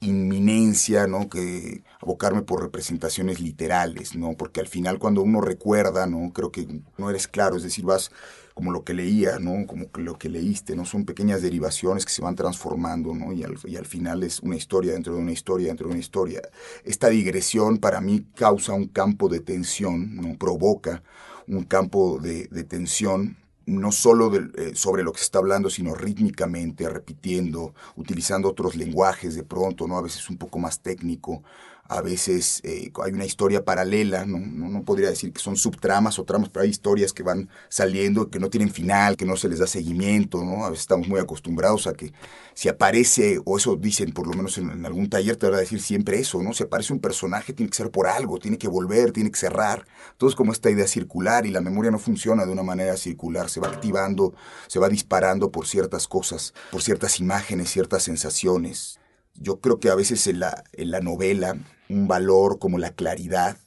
inminencia, 0.00 1.06
¿no? 1.06 1.28
Que 1.28 1.82
abocarme 2.00 2.42
por 2.42 2.62
representaciones 2.62 3.40
literales, 3.40 4.14
¿no? 4.16 4.34
Porque 4.36 4.60
al 4.60 4.68
final 4.68 4.98
cuando 4.98 5.22
uno 5.22 5.40
recuerda, 5.40 6.06
¿no? 6.06 6.32
Creo 6.32 6.50
que 6.50 6.82
no 6.98 7.10
eres 7.10 7.28
claro, 7.28 7.56
es 7.56 7.62
decir, 7.62 7.84
vas 7.84 8.10
como 8.54 8.70
lo 8.70 8.84
que 8.84 8.94
leía, 8.94 9.38
¿no? 9.40 9.66
Como 9.66 9.86
lo 9.94 10.16
que 10.16 10.28
leíste, 10.28 10.76
¿no? 10.76 10.84
Son 10.84 11.04
pequeñas 11.04 11.42
derivaciones 11.42 12.06
que 12.06 12.12
se 12.12 12.22
van 12.22 12.36
transformando, 12.36 13.12
¿no? 13.14 13.32
Y 13.32 13.42
al, 13.42 13.86
final 13.86 14.22
es 14.22 14.40
una 14.40 14.56
historia 14.56 14.92
dentro 14.92 15.14
de 15.14 15.20
una 15.20 15.32
historia 15.32 15.68
dentro 15.68 15.88
de 15.88 15.94
una 15.94 16.00
historia. 16.00 16.40
Esta 16.84 17.08
digresión 17.08 17.78
para 17.78 18.00
mí 18.00 18.24
causa 18.34 18.72
un 18.72 18.86
campo 18.86 19.28
de 19.28 19.40
tensión, 19.40 20.14
¿no? 20.14 20.38
Provoca 20.38 21.02
un 21.48 21.64
campo 21.64 22.18
de, 22.20 22.46
de 22.46 22.64
tensión 22.64 23.36
no 23.66 23.92
solo 23.92 24.30
eh, 24.34 24.72
sobre 24.74 25.02
lo 25.02 25.12
que 25.12 25.18
se 25.18 25.24
está 25.24 25.38
hablando, 25.38 25.70
sino 25.70 25.94
rítmicamente, 25.94 26.88
repitiendo, 26.88 27.74
utilizando 27.96 28.48
otros 28.48 28.76
lenguajes 28.76 29.34
de 29.34 29.42
pronto, 29.42 29.86
¿no? 29.86 29.98
A 29.98 30.02
veces 30.02 30.28
un 30.28 30.36
poco 30.36 30.58
más 30.58 30.80
técnico, 30.80 31.42
a 31.86 32.00
veces 32.00 32.60
eh, 32.64 32.90
hay 33.02 33.12
una 33.12 33.26
historia 33.26 33.64
paralela, 33.64 34.24
¿no? 34.24 34.38
¿no? 34.38 34.84
podría 34.84 35.10
decir 35.10 35.32
que 35.32 35.40
son 35.40 35.56
subtramas 35.56 36.18
o 36.18 36.24
tramas, 36.24 36.48
pero 36.48 36.64
hay 36.64 36.70
historias 36.70 37.12
que 37.12 37.22
van 37.22 37.50
saliendo, 37.68 38.30
que 38.30 38.38
no 38.38 38.48
tienen 38.48 38.70
final, 38.70 39.16
que 39.16 39.26
no 39.26 39.36
se 39.36 39.48
les 39.48 39.58
da 39.58 39.66
seguimiento, 39.66 40.42
¿no? 40.42 40.64
A 40.64 40.70
veces 40.70 40.82
estamos 40.82 41.08
muy 41.08 41.20
acostumbrados 41.20 41.86
a 41.86 41.92
que 41.92 42.12
si 42.54 42.68
aparece, 42.68 43.38
o 43.44 43.58
eso 43.58 43.76
dicen 43.76 44.12
por 44.12 44.26
lo 44.26 44.34
menos 44.34 44.56
en, 44.56 44.84
algún 44.86 45.10
taller, 45.10 45.36
te 45.36 45.46
van 45.46 45.56
a 45.56 45.60
decir 45.60 45.80
siempre 45.80 46.18
eso, 46.18 46.42
¿no? 46.42 46.54
Si 46.54 46.62
aparece 46.62 46.92
un 46.92 47.00
personaje 47.00 47.52
tiene 47.52 47.68
que 47.70 47.76
ser 47.76 47.90
por 47.90 48.06
algo, 48.06 48.38
tiene 48.38 48.56
que 48.56 48.68
volver, 48.68 49.12
tiene 49.12 49.30
que 49.30 49.38
cerrar. 49.38 49.86
Todo 50.16 50.30
es 50.30 50.36
como 50.36 50.52
esta 50.52 50.70
idea 50.70 50.86
circular 50.86 51.44
y 51.44 51.50
la 51.50 51.60
memoria 51.60 51.90
no 51.90 51.98
funciona 51.98 52.46
de 52.46 52.52
una 52.52 52.62
manera 52.62 52.96
circular, 52.96 53.50
se 53.50 53.60
va 53.60 53.68
activando, 53.68 54.34
se 54.68 54.78
va 54.78 54.88
disparando 54.88 55.50
por 55.50 55.66
ciertas 55.66 56.08
cosas, 56.08 56.54
por 56.70 56.82
ciertas 56.82 57.20
imágenes, 57.20 57.70
ciertas 57.70 58.04
sensaciones. 58.04 58.98
Yo 59.34 59.60
creo 59.60 59.80
que 59.80 59.90
a 59.90 59.94
veces 59.94 60.26
en 60.26 60.40
la, 60.40 60.64
en 60.72 60.90
la 60.90 61.00
novela 61.00 61.56
un 61.88 62.08
valor 62.08 62.58
como 62.58 62.78
la 62.78 62.92
claridad, 62.92 63.58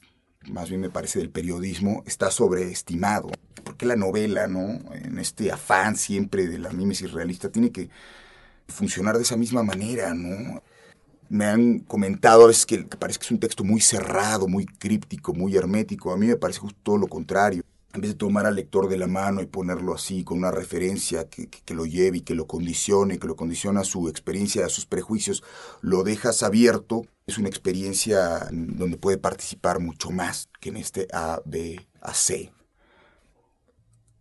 más 0.50 0.68
bien 0.68 0.80
me 0.80 0.90
parece 0.90 1.18
del 1.18 1.30
periodismo, 1.30 2.02
está 2.06 2.30
sobreestimado. 2.30 3.30
Porque 3.64 3.86
la 3.86 3.96
novela, 3.96 4.46
¿no? 4.48 4.80
En 4.94 5.18
este 5.18 5.52
afán 5.52 5.96
siempre 5.96 6.46
de 6.46 6.58
la 6.58 6.70
mímesis 6.70 7.12
realista, 7.12 7.50
tiene 7.50 7.70
que 7.70 7.90
funcionar 8.68 9.16
de 9.16 9.22
esa 9.22 9.36
misma 9.36 9.62
manera, 9.62 10.14
¿no? 10.14 10.62
Me 11.28 11.44
han 11.44 11.80
comentado 11.80 12.44
a 12.44 12.46
veces 12.48 12.64
que, 12.64 12.78
parece 12.84 13.18
que 13.18 13.26
es 13.26 13.30
un 13.30 13.40
texto 13.40 13.64
muy 13.64 13.80
cerrado, 13.80 14.48
muy 14.48 14.64
críptico, 14.64 15.34
muy 15.34 15.56
hermético. 15.56 16.12
A 16.12 16.16
mí 16.16 16.26
me 16.26 16.36
parece 16.36 16.60
justo 16.60 16.78
todo 16.82 16.96
lo 16.96 17.06
contrario 17.08 17.62
en 17.94 18.02
vez 18.02 18.10
de 18.10 18.16
tomar 18.16 18.44
al 18.44 18.56
lector 18.56 18.88
de 18.88 18.98
la 18.98 19.06
mano 19.06 19.40
y 19.40 19.46
ponerlo 19.46 19.94
así, 19.94 20.22
con 20.22 20.38
una 20.38 20.50
referencia 20.50 21.28
que, 21.28 21.48
lo 21.74 21.86
lleve 21.86 22.18
y 22.18 22.20
que 22.20 22.34
lo 22.34 22.46
condicione, 22.46 23.18
que 23.18 23.26
lo 23.26 23.36
condiciona 23.36 23.80
a 23.80 23.84
su 23.84 24.08
experiencia, 24.08 24.66
a 24.66 24.68
sus 24.68 24.84
prejuicios, 24.84 25.42
lo 25.80 26.02
dejas 26.02 26.42
abierto. 26.42 27.06
Es 27.26 27.38
una 27.38 27.48
experiencia 27.48 28.48
donde 28.50 28.98
puede 28.98 29.16
participar 29.16 29.80
mucho 29.80 30.10
más 30.10 30.48
que 30.60 30.68
en 30.68 30.76
este 30.76 31.08
A, 31.12 31.40
B, 31.46 31.86
A, 32.02 32.12
C. 32.12 32.52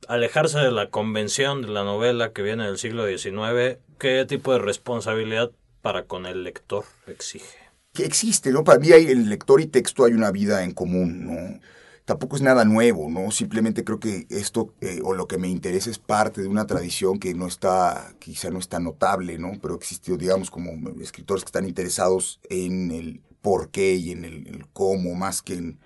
Alejarse 0.08 0.60
de 0.60 0.72
la 0.72 0.90
convención 0.90 1.62
de 1.62 1.68
la 1.68 1.84
novela 1.84 2.32
que 2.32 2.44
viene 2.44 2.66
del 2.66 2.78
siglo 2.78 3.06
XIX, 3.06 3.80
¿qué 4.00 4.26
tipo 4.26 4.54
de 4.54 4.60
responsabilidad 4.60 5.52
para 5.82 6.06
con 6.06 6.26
el 6.26 6.46
lector 6.46 6.86
exige? 7.08 7.58
Que 7.94 8.06
existe, 8.06 8.52
¿no? 8.52 8.64
Para 8.64 8.80
mí 8.80 8.92
hay, 8.92 9.08
el 9.08 9.28
lector 9.28 9.60
y 9.60 9.68
texto 9.68 10.06
hay 10.06 10.14
una 10.14 10.32
vida 10.32 10.64
en 10.64 10.72
común, 10.72 11.26
¿no? 11.26 11.60
Tampoco 12.08 12.38
es 12.38 12.42
nada 12.42 12.64
nuevo, 12.64 13.10
¿no? 13.10 13.32
Simplemente 13.32 13.84
creo 13.84 14.00
que 14.00 14.28
esto 14.30 14.74
eh, 14.80 15.02
o 15.04 15.14
lo 15.14 15.28
que 15.28 15.38
me 15.38 15.50
interesa 15.50 15.90
es 15.90 16.00
parte 16.00 16.42
de 16.42 16.48
una 16.48 16.66
tradición 16.66 17.20
que 17.20 17.34
no 17.34 17.48
está, 17.48 18.16
quizá 18.18 18.50
no 18.50 18.60
está 18.60 18.80
notable, 18.80 19.38
¿no? 19.38 19.52
Pero 19.62 19.76
existió, 19.76 20.16
digamos, 20.16 20.50
como 20.50 20.72
escritores 21.02 21.44
que 21.44 21.50
están 21.50 21.68
interesados 21.68 22.40
en 22.50 22.92
el 22.92 23.22
por 23.42 23.72
qué 23.72 23.96
y 23.96 24.12
en 24.12 24.24
el, 24.24 24.68
cómo, 24.72 25.16
más 25.16 25.42
que 25.42 25.56
en... 25.56 25.80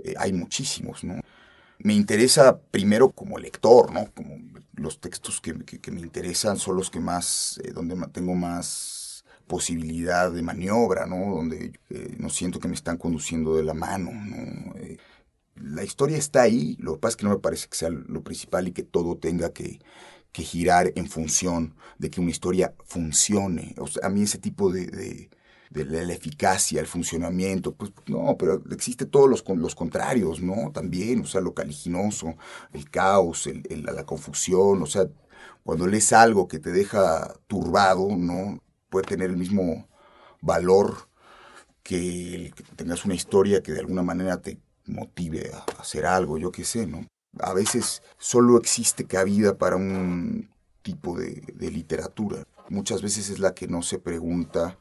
Eh, 0.00 0.14
hay 0.18 0.32
muchísimos, 0.32 1.04
¿no? 1.04 1.20
Me 1.78 1.94
interesa 1.94 2.58
primero 2.58 3.12
como 3.12 3.38
lector, 3.38 3.92
¿no? 3.92 4.10
Como 4.16 4.38
los 4.74 5.00
textos 5.00 5.40
que, 5.40 5.54
me 5.54 6.00
interesan 6.00 6.56
son 6.56 6.76
los 6.76 6.90
que 6.90 6.98
más, 6.98 7.60
eh, 7.62 7.70
donde 7.70 7.94
tengo 8.08 8.34
más 8.34 9.24
posibilidad 9.46 10.32
de 10.32 10.42
maniobra, 10.42 11.06
¿no? 11.06 11.36
Donde 11.36 11.78
no 12.18 12.30
siento 12.30 12.58
que 12.58 12.66
me 12.66 12.74
están 12.74 12.96
conduciendo 12.96 13.54
de 13.54 13.62
la 13.62 13.74
mano, 13.74 14.10
¿no? 14.10 14.74
La 15.54 15.84
historia 15.84 16.16
está 16.16 16.42
ahí, 16.42 16.76
lo 16.80 16.94
que 16.94 17.00
pasa 17.00 17.12
es 17.12 17.16
que 17.16 17.24
no 17.24 17.30
me 17.30 17.38
parece 17.38 17.68
que 17.68 17.76
sea 17.76 17.90
lo 17.90 18.22
principal 18.22 18.68
y 18.68 18.72
que 18.72 18.82
todo 18.82 19.16
tenga 19.18 19.52
que, 19.52 19.80
girar 20.34 20.92
en 20.96 21.08
función 21.08 21.74
de 21.98 22.10
que 22.10 22.20
una 22.20 22.30
historia 22.30 22.74
funcione. 22.84 23.74
a 24.02 24.08
mí 24.08 24.22
ese 24.22 24.38
tipo 24.38 24.72
de, 24.72 25.28
de 25.72 25.84
la, 25.84 26.12
eficacia, 26.12 26.80
el 26.80 26.86
funcionamiento, 26.86 27.74
pues 27.74 27.92
no, 28.06 28.36
pero 28.38 28.62
existe 28.70 29.06
todos 29.06 29.28
los, 29.28 29.44
los 29.56 29.74
contrarios, 29.74 30.40
¿no? 30.40 30.70
También, 30.72 31.22
o 31.22 31.26
sea, 31.26 31.40
lo 31.40 31.54
caliginoso, 31.54 32.34
el 32.72 32.90
caos, 32.90 33.48
la 33.68 34.04
confusión, 34.04 34.82
o 34.82 34.86
sea, 34.86 35.06
cuando 35.64 35.86
lees 35.86 36.12
algo 36.12 36.48
que 36.48 36.58
te 36.58 36.72
deja 36.72 37.34
turbado, 37.46 38.08
¿no? 38.16 38.62
Puede 38.90 39.06
tener 39.06 39.30
el 39.30 39.36
mismo 39.36 39.88
valor 40.40 41.08
que, 41.82 42.52
que 42.54 42.62
tengas 42.76 43.04
una 43.04 43.14
historia 43.14 43.62
que 43.62 43.72
de 43.72 43.80
alguna 43.80 44.02
manera 44.02 44.40
te 44.42 44.58
motive 44.92 45.50
a 45.52 45.80
hacer 45.80 46.06
algo, 46.06 46.38
yo 46.38 46.52
qué 46.52 46.64
sé, 46.64 46.86
¿no? 46.86 47.06
A 47.40 47.54
veces 47.54 48.02
solo 48.18 48.58
existe 48.58 49.06
cabida 49.06 49.56
para 49.56 49.76
un 49.76 50.50
tipo 50.82 51.18
de, 51.18 51.42
literatura. 51.70 52.44
Muchas 52.68 53.02
veces 53.02 53.30
es 53.30 53.38
la 53.38 53.54
que 53.54 53.68
no 53.68 53.82
se 53.82 53.98
pregunta 53.98 54.78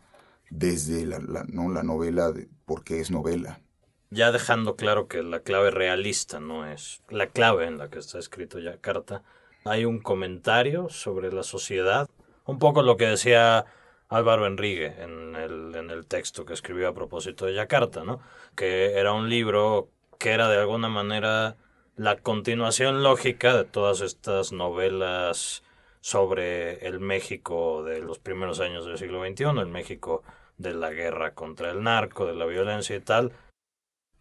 desde 0.49 1.05
la, 1.05 1.19
¿no? 1.47 1.69
la 1.69 1.83
novela 1.83 2.31
de 2.31 2.49
por 2.65 2.83
qué 2.83 2.99
es 2.99 3.11
novela. 3.11 3.61
Ya 4.09 4.31
dejando 4.33 4.75
claro 4.75 5.07
que 5.07 5.23
la 5.23 5.39
clave 5.39 5.71
realista 5.71 6.41
no 6.41 6.69
es 6.69 7.01
la 7.09 7.27
clave 7.27 7.65
en 7.65 7.77
la 7.77 7.89
que 7.89 7.99
está 7.99 8.19
escrito 8.19 8.59
ya 8.59 8.77
carta, 8.77 9.23
hay 9.63 9.85
un 9.85 9.99
comentario 9.99 10.89
sobre 10.89 11.31
la 11.31 11.43
sociedad, 11.43 12.09
un 12.45 12.59
poco 12.59 12.81
lo 12.81 12.97
que 12.97 13.05
decía 13.05 13.65
Álvaro 14.09 14.45
Enrique 14.45 14.87
en 14.87 15.35
el, 15.37 15.73
en 15.75 15.89
el 15.89 16.05
texto 16.05 16.45
que 16.45 16.53
escribió 16.53 16.89
a 16.89 16.93
propósito 16.93 17.45
de 17.45 17.53
Yakarta, 17.53 18.03
¿no? 18.03 18.19
que 18.55 18.99
era 18.99 19.13
un 19.13 19.29
libro 19.29 19.89
que 20.21 20.29
era 20.29 20.47
de 20.47 20.59
alguna 20.59 20.87
manera 20.87 21.57
la 21.95 22.15
continuación 22.15 23.01
lógica 23.01 23.57
de 23.57 23.63
todas 23.63 24.01
estas 24.01 24.51
novelas 24.51 25.63
sobre 25.99 26.85
el 26.87 26.99
México 26.99 27.83
de 27.83 28.01
los 28.01 28.19
primeros 28.19 28.59
años 28.59 28.85
del 28.85 28.99
siglo 28.99 29.25
XXI, 29.25 29.45
el 29.59 29.67
México 29.67 30.21
de 30.59 30.75
la 30.75 30.91
guerra 30.91 31.33
contra 31.33 31.71
el 31.71 31.81
narco, 31.81 32.27
de 32.27 32.35
la 32.35 32.45
violencia 32.45 32.95
y 32.95 32.99
tal. 32.99 33.33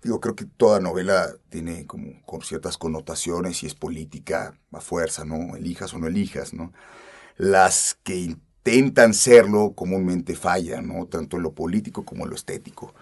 Digo, 0.02 0.20
creo 0.20 0.34
que 0.34 0.46
toda 0.46 0.80
novela 0.80 1.34
tiene 1.50 1.86
como 1.86 2.22
con 2.24 2.40
ciertas 2.40 2.78
connotaciones 2.78 3.62
y 3.62 3.66
es 3.66 3.74
política 3.74 4.58
a 4.72 4.80
fuerza, 4.80 5.26
¿no? 5.26 5.54
Elijas 5.54 5.92
o 5.92 5.98
no 5.98 6.06
elijas, 6.06 6.54
¿no? 6.54 6.72
Las 7.36 7.98
que 8.02 8.16
intentan 8.16 9.12
serlo 9.12 9.74
comúnmente 9.74 10.34
fallan, 10.34 10.88
¿no? 10.88 11.06
Tanto 11.06 11.36
en 11.36 11.42
lo 11.42 11.52
político 11.52 12.06
como 12.06 12.24
en 12.24 12.30
lo 12.30 12.36
estético. 12.36 12.94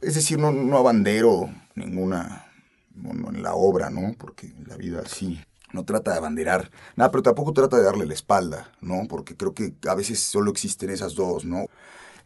Es 0.00 0.14
decir, 0.14 0.38
no, 0.38 0.52
no 0.52 0.78
abandero 0.78 1.50
ninguna 1.74 2.46
en 2.94 3.42
la 3.42 3.54
obra, 3.54 3.90
¿no? 3.90 4.14
Porque 4.18 4.52
la 4.66 4.76
vida 4.76 5.02
sí 5.06 5.40
no 5.72 5.84
trata 5.84 6.12
de 6.12 6.18
abanderar 6.18 6.70
nada, 6.96 7.10
pero 7.10 7.22
tampoco 7.22 7.52
trata 7.52 7.76
de 7.76 7.84
darle 7.84 8.06
la 8.06 8.14
espalda, 8.14 8.72
¿no? 8.80 9.06
Porque 9.08 9.36
creo 9.36 9.54
que 9.54 9.74
a 9.88 9.94
veces 9.94 10.20
solo 10.20 10.50
existen 10.50 10.90
esas 10.90 11.14
dos, 11.14 11.44
¿no? 11.44 11.66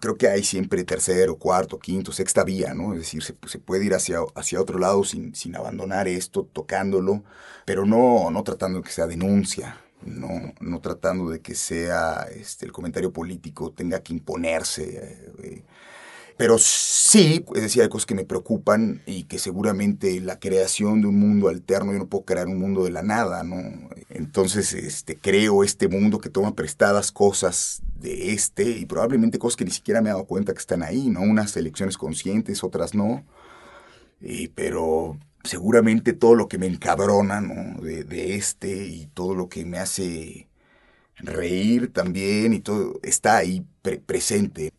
Creo 0.00 0.16
que 0.16 0.28
hay 0.28 0.42
siempre 0.42 0.84
tercero, 0.84 1.36
cuarto, 1.36 1.78
quinto, 1.78 2.12
sexta 2.12 2.44
vía, 2.44 2.74
¿no? 2.74 2.92
Es 2.92 3.00
decir, 3.00 3.22
se, 3.22 3.36
se 3.46 3.58
puede 3.58 3.84
ir 3.84 3.94
hacia, 3.94 4.18
hacia 4.34 4.60
otro 4.60 4.78
lado 4.78 5.04
sin, 5.04 5.34
sin 5.34 5.54
abandonar 5.56 6.08
esto, 6.08 6.44
tocándolo, 6.52 7.22
pero 7.64 7.86
no, 7.86 8.30
no 8.30 8.42
tratando 8.42 8.78
de 8.78 8.84
que 8.84 8.90
sea 8.92 9.06
denuncia, 9.06 9.80
no, 10.04 10.54
no 10.60 10.80
tratando 10.80 11.28
de 11.30 11.40
que 11.40 11.54
sea 11.54 12.26
este, 12.34 12.66
el 12.66 12.72
comentario 12.72 13.12
político 13.12 13.72
tenga 13.72 14.00
que 14.00 14.12
imponerse. 14.12 14.82
Eh, 14.96 15.32
eh. 15.42 15.64
Pero 16.36 16.58
sí, 16.58 17.44
es 17.54 17.62
decir, 17.62 17.82
hay 17.82 17.88
cosas 17.88 18.06
que 18.06 18.14
me 18.14 18.24
preocupan 18.24 19.02
y 19.06 19.24
que 19.24 19.38
seguramente 19.38 20.20
la 20.20 20.38
creación 20.38 21.00
de 21.00 21.08
un 21.08 21.18
mundo 21.18 21.48
alterno, 21.48 21.92
yo 21.92 21.98
no 21.98 22.06
puedo 22.06 22.24
crear 22.24 22.46
un 22.46 22.58
mundo 22.58 22.84
de 22.84 22.90
la 22.90 23.02
nada, 23.02 23.42
¿no? 23.42 23.56
Entonces, 24.08 24.72
este, 24.72 25.16
creo 25.16 25.64
este 25.64 25.88
mundo 25.88 26.18
que 26.18 26.30
toma 26.30 26.54
prestadas 26.54 27.12
cosas 27.12 27.82
de 28.00 28.32
este 28.32 28.70
y 28.70 28.86
probablemente 28.86 29.38
cosas 29.38 29.56
que 29.56 29.64
ni 29.64 29.70
siquiera 29.70 30.00
me 30.00 30.10
he 30.10 30.12
dado 30.12 30.26
cuenta 30.26 30.52
que 30.52 30.58
están 30.58 30.82
ahí, 30.82 31.08
¿no? 31.08 31.20
Unas 31.20 31.56
elecciones 31.56 31.96
conscientes, 31.98 32.64
otras 32.64 32.94
no. 32.94 33.24
Y, 34.20 34.48
pero 34.48 35.18
seguramente 35.44 36.12
todo 36.12 36.34
lo 36.34 36.48
que 36.48 36.58
me 36.58 36.66
encabrona 36.66 37.40
¿no? 37.40 37.80
de, 37.82 38.36
este 38.36 38.86
y 38.86 39.06
todo 39.06 39.34
lo 39.34 39.48
que 39.48 39.64
me 39.64 39.78
hace 39.78 40.48
reír 41.16 41.92
también 41.92 42.52
y 42.52 42.60
todo 42.60 43.00
está 43.02 43.36
ahí 43.38 43.66
presente. 44.06 44.72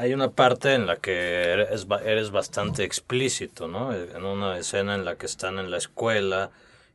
Hay 0.00 0.14
una 0.14 0.30
parte 0.30 0.72
en 0.72 0.86
la 0.86 0.96
que 0.96 1.12
eres, 1.52 1.86
eres 2.06 2.30
bastante 2.30 2.84
explícito, 2.84 3.68
¿no? 3.68 3.92
En 3.92 4.24
una 4.24 4.56
escena 4.56 4.94
en 4.94 5.04
la 5.04 5.16
que 5.16 5.26
están 5.26 5.58
en 5.58 5.70
la 5.70 5.76
escuela 5.76 6.50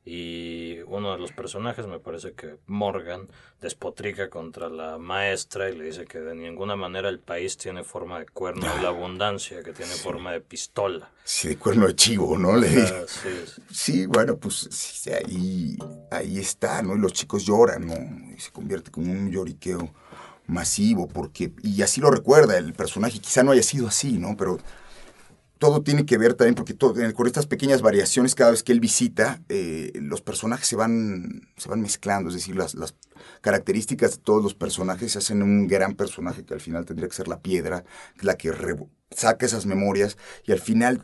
y 0.05 0.79
uno 0.87 1.11
de 1.11 1.19
los 1.19 1.31
personajes, 1.31 1.85
me 1.85 1.99
parece 1.99 2.33
que 2.33 2.55
Morgan, 2.65 3.27
despotrica 3.61 4.31
contra 4.31 4.69
la 4.69 4.97
maestra 4.97 5.69
y 5.69 5.77
le 5.77 5.83
dice 5.83 6.05
que 6.05 6.17
de 6.17 6.33
ninguna 6.33 6.75
manera 6.75 7.07
el 7.09 7.19
país 7.19 7.57
tiene 7.57 7.83
forma 7.83 8.17
de 8.17 8.25
cuerno 8.25 8.73
de 8.73 8.81
la 8.81 8.89
abundancia, 8.89 9.61
que 9.61 9.71
tiene 9.71 9.93
forma 9.93 10.31
de 10.31 10.41
pistola. 10.41 11.07
Sí, 11.23 11.49
de 11.49 11.57
cuerno 11.57 11.85
de 11.85 11.95
chivo, 11.95 12.39
¿no? 12.39 12.55
Le... 12.57 12.87
sí, 13.69 14.07
bueno, 14.07 14.35
pues 14.35 15.07
ahí, 15.13 15.77
ahí 16.09 16.39
está, 16.39 16.81
¿no? 16.81 16.95
Y 16.95 16.99
los 16.99 17.13
chicos 17.13 17.45
lloran, 17.45 17.85
¿no? 17.85 18.33
Y 18.35 18.39
se 18.39 18.51
convierte 18.51 18.89
como 18.89 19.11
un 19.11 19.29
lloriqueo 19.29 19.93
masivo, 20.47 21.08
porque, 21.08 21.53
y 21.63 21.81
así 21.81 22.01
lo 22.01 22.12
recuerda 22.12 22.58
el 22.58 22.73
personaje, 22.73 23.19
quizá 23.19 23.43
no 23.43 23.51
haya 23.51 23.63
sido 23.63 23.88
así, 23.88 24.17
¿no? 24.17 24.36
Pero 24.38 24.58
todo 25.58 25.81
tiene 25.81 26.05
que 26.05 26.17
ver 26.17 26.34
también 26.34 26.55
porque 26.55 26.73
todo, 26.73 26.95
con 27.13 27.27
estas 27.27 27.47
pequeñas 27.47 27.81
variaciones 27.81 28.36
cada 28.36 28.51
vez 28.51 28.62
que 28.63 28.71
él 28.71 28.79
visita, 28.79 29.41
eh, 29.49 29.91
los 29.95 30.21
personajes 30.21 30.67
se 30.67 30.75
van, 30.75 31.49
se 31.58 31.69
van 31.69 31.81
mezclando, 31.81 32.29
es 32.29 32.36
decir, 32.36 32.55
las, 32.55 32.75
las 32.75 32.95
características 33.41 34.12
de 34.12 34.17
todos 34.17 34.43
los 34.43 34.53
personajes 34.53 35.13
se 35.13 35.19
hacen 35.19 35.41
un 35.41 35.67
gran 35.67 35.95
personaje 35.95 36.43
que 36.43 36.53
al 36.53 36.62
final 36.62 36.86
tendría 36.86 37.08
que 37.08 37.15
ser 37.15 37.27
la 37.27 37.39
piedra, 37.39 37.84
la 38.21 38.38
que 38.38 38.51
saca 39.12 39.45
esas 39.45 39.65
memorias 39.65 40.17
y 40.45 40.51
al 40.51 40.60
final 40.60 41.03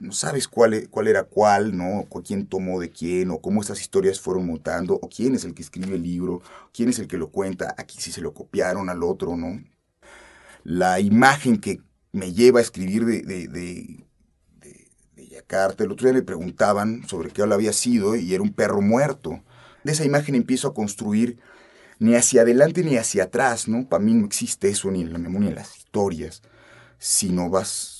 no 0.00 0.12
sabes 0.12 0.48
cuál, 0.48 0.74
e, 0.74 0.86
cuál 0.86 1.08
era 1.08 1.24
cuál, 1.24 1.76
¿no? 1.76 2.06
quién 2.24 2.46
tomó 2.46 2.80
de 2.80 2.90
quién, 2.90 3.30
o 3.30 3.40
cómo 3.40 3.60
estas 3.60 3.80
historias 3.80 4.20
fueron 4.20 4.46
mutando, 4.46 4.94
o 4.94 5.08
quién 5.08 5.34
es 5.34 5.44
el 5.44 5.54
que 5.54 5.62
escribe 5.62 5.96
el 5.96 6.02
libro, 6.02 6.42
quién 6.72 6.88
es 6.88 6.98
el 6.98 7.08
que 7.08 7.16
lo 7.16 7.30
cuenta, 7.30 7.74
aquí 7.78 8.00
si 8.00 8.12
se 8.12 8.20
lo 8.20 8.34
copiaron 8.34 8.88
al 8.88 9.02
otro, 9.02 9.36
¿no? 9.36 9.62
La 10.64 11.00
imagen 11.00 11.60
que 11.60 11.80
me 12.12 12.32
lleva 12.32 12.58
a 12.58 12.62
escribir 12.62 13.04
de, 13.04 13.22
de, 13.22 13.48
de, 13.48 14.04
de, 15.14 15.28
Yakarta. 15.28 15.84
El 15.84 15.92
otro 15.92 16.06
día 16.06 16.14
me 16.14 16.22
preguntaban 16.22 17.06
sobre 17.06 17.30
qué 17.30 17.42
había 17.42 17.72
sido 17.72 18.16
y 18.16 18.34
era 18.34 18.42
un 18.42 18.52
perro 18.52 18.80
muerto. 18.80 19.42
De 19.84 19.92
esa 19.92 20.04
imagen 20.04 20.34
empiezo 20.34 20.68
a 20.68 20.74
construir 20.74 21.38
ni 21.98 22.14
hacia 22.14 22.42
adelante 22.42 22.82
ni 22.82 22.96
hacia 22.96 23.24
atrás, 23.24 23.68
¿no? 23.68 23.88
Para 23.88 24.02
mí 24.02 24.14
no 24.14 24.26
existe 24.26 24.68
eso 24.68 24.90
ni 24.90 25.02
en 25.02 25.12
la 25.12 25.18
memoria, 25.18 25.46
ni 25.46 25.48
en 25.48 25.56
las 25.56 25.76
historias, 25.76 26.42
sino 26.98 27.50
vas 27.50 27.97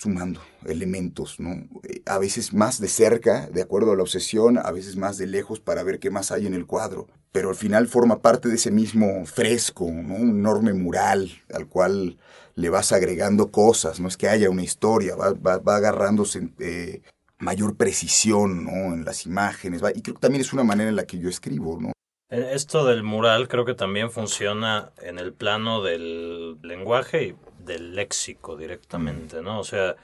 sumando 0.00 0.40
elementos, 0.64 1.38
¿no? 1.38 1.50
Eh, 1.82 2.02
a 2.06 2.18
veces 2.18 2.54
más 2.54 2.80
de 2.80 2.88
cerca, 2.88 3.48
de 3.48 3.60
acuerdo 3.60 3.92
a 3.92 3.96
la 3.96 4.02
obsesión, 4.02 4.56
a 4.56 4.70
veces 4.72 4.96
más 4.96 5.18
de 5.18 5.26
lejos 5.26 5.60
para 5.60 5.82
ver 5.82 5.98
qué 5.98 6.10
más 6.10 6.32
hay 6.32 6.46
en 6.46 6.54
el 6.54 6.66
cuadro. 6.66 7.06
Pero 7.32 7.50
al 7.50 7.54
final 7.54 7.86
forma 7.86 8.22
parte 8.22 8.48
de 8.48 8.54
ese 8.54 8.70
mismo 8.70 9.26
fresco, 9.26 9.90
¿no? 9.90 10.14
Un 10.14 10.30
enorme 10.30 10.72
mural 10.72 11.30
al 11.52 11.68
cual 11.68 12.16
le 12.54 12.70
vas 12.70 12.92
agregando 12.92 13.50
cosas, 13.50 14.00
no 14.00 14.08
es 14.08 14.16
que 14.16 14.28
haya 14.28 14.50
una 14.50 14.62
historia, 14.62 15.16
va, 15.16 15.32
va, 15.32 15.76
agarrándose 15.76 16.48
eh, 16.58 17.02
mayor 17.38 17.76
precisión 17.76 18.64
¿no? 18.64 18.94
en 18.94 19.04
las 19.04 19.26
imágenes, 19.26 19.82
y 19.94 20.02
creo 20.02 20.14
que 20.14 20.20
también 20.20 20.42
es 20.42 20.52
una 20.52 20.64
manera 20.64 20.90
en 20.90 20.96
la 20.96 21.04
que 21.04 21.18
yo 21.18 21.28
escribo. 21.28 21.78
¿no? 21.80 21.92
Esto 22.30 22.84
del 22.84 23.02
mural 23.02 23.48
creo 23.48 23.64
que 23.64 23.74
también 23.74 24.10
funciona 24.10 24.92
en 25.02 25.18
el 25.18 25.32
plano 25.32 25.82
del 25.82 26.58
lenguaje 26.62 27.24
y 27.24 27.36
del 27.70 27.94
léxico 27.94 28.56
directamente, 28.56 29.42
¿no? 29.42 29.60
O 29.60 29.64
sea, 29.64 29.96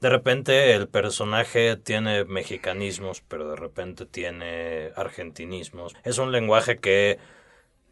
de 0.00 0.10
repente 0.10 0.74
el 0.74 0.88
personaje 0.88 1.76
tiene 1.76 2.24
mexicanismos, 2.24 3.22
pero 3.26 3.50
de 3.50 3.56
repente 3.56 4.06
tiene 4.06 4.90
argentinismos. 4.96 5.94
Es 6.04 6.18
un 6.18 6.32
lenguaje 6.32 6.78
que 6.78 7.18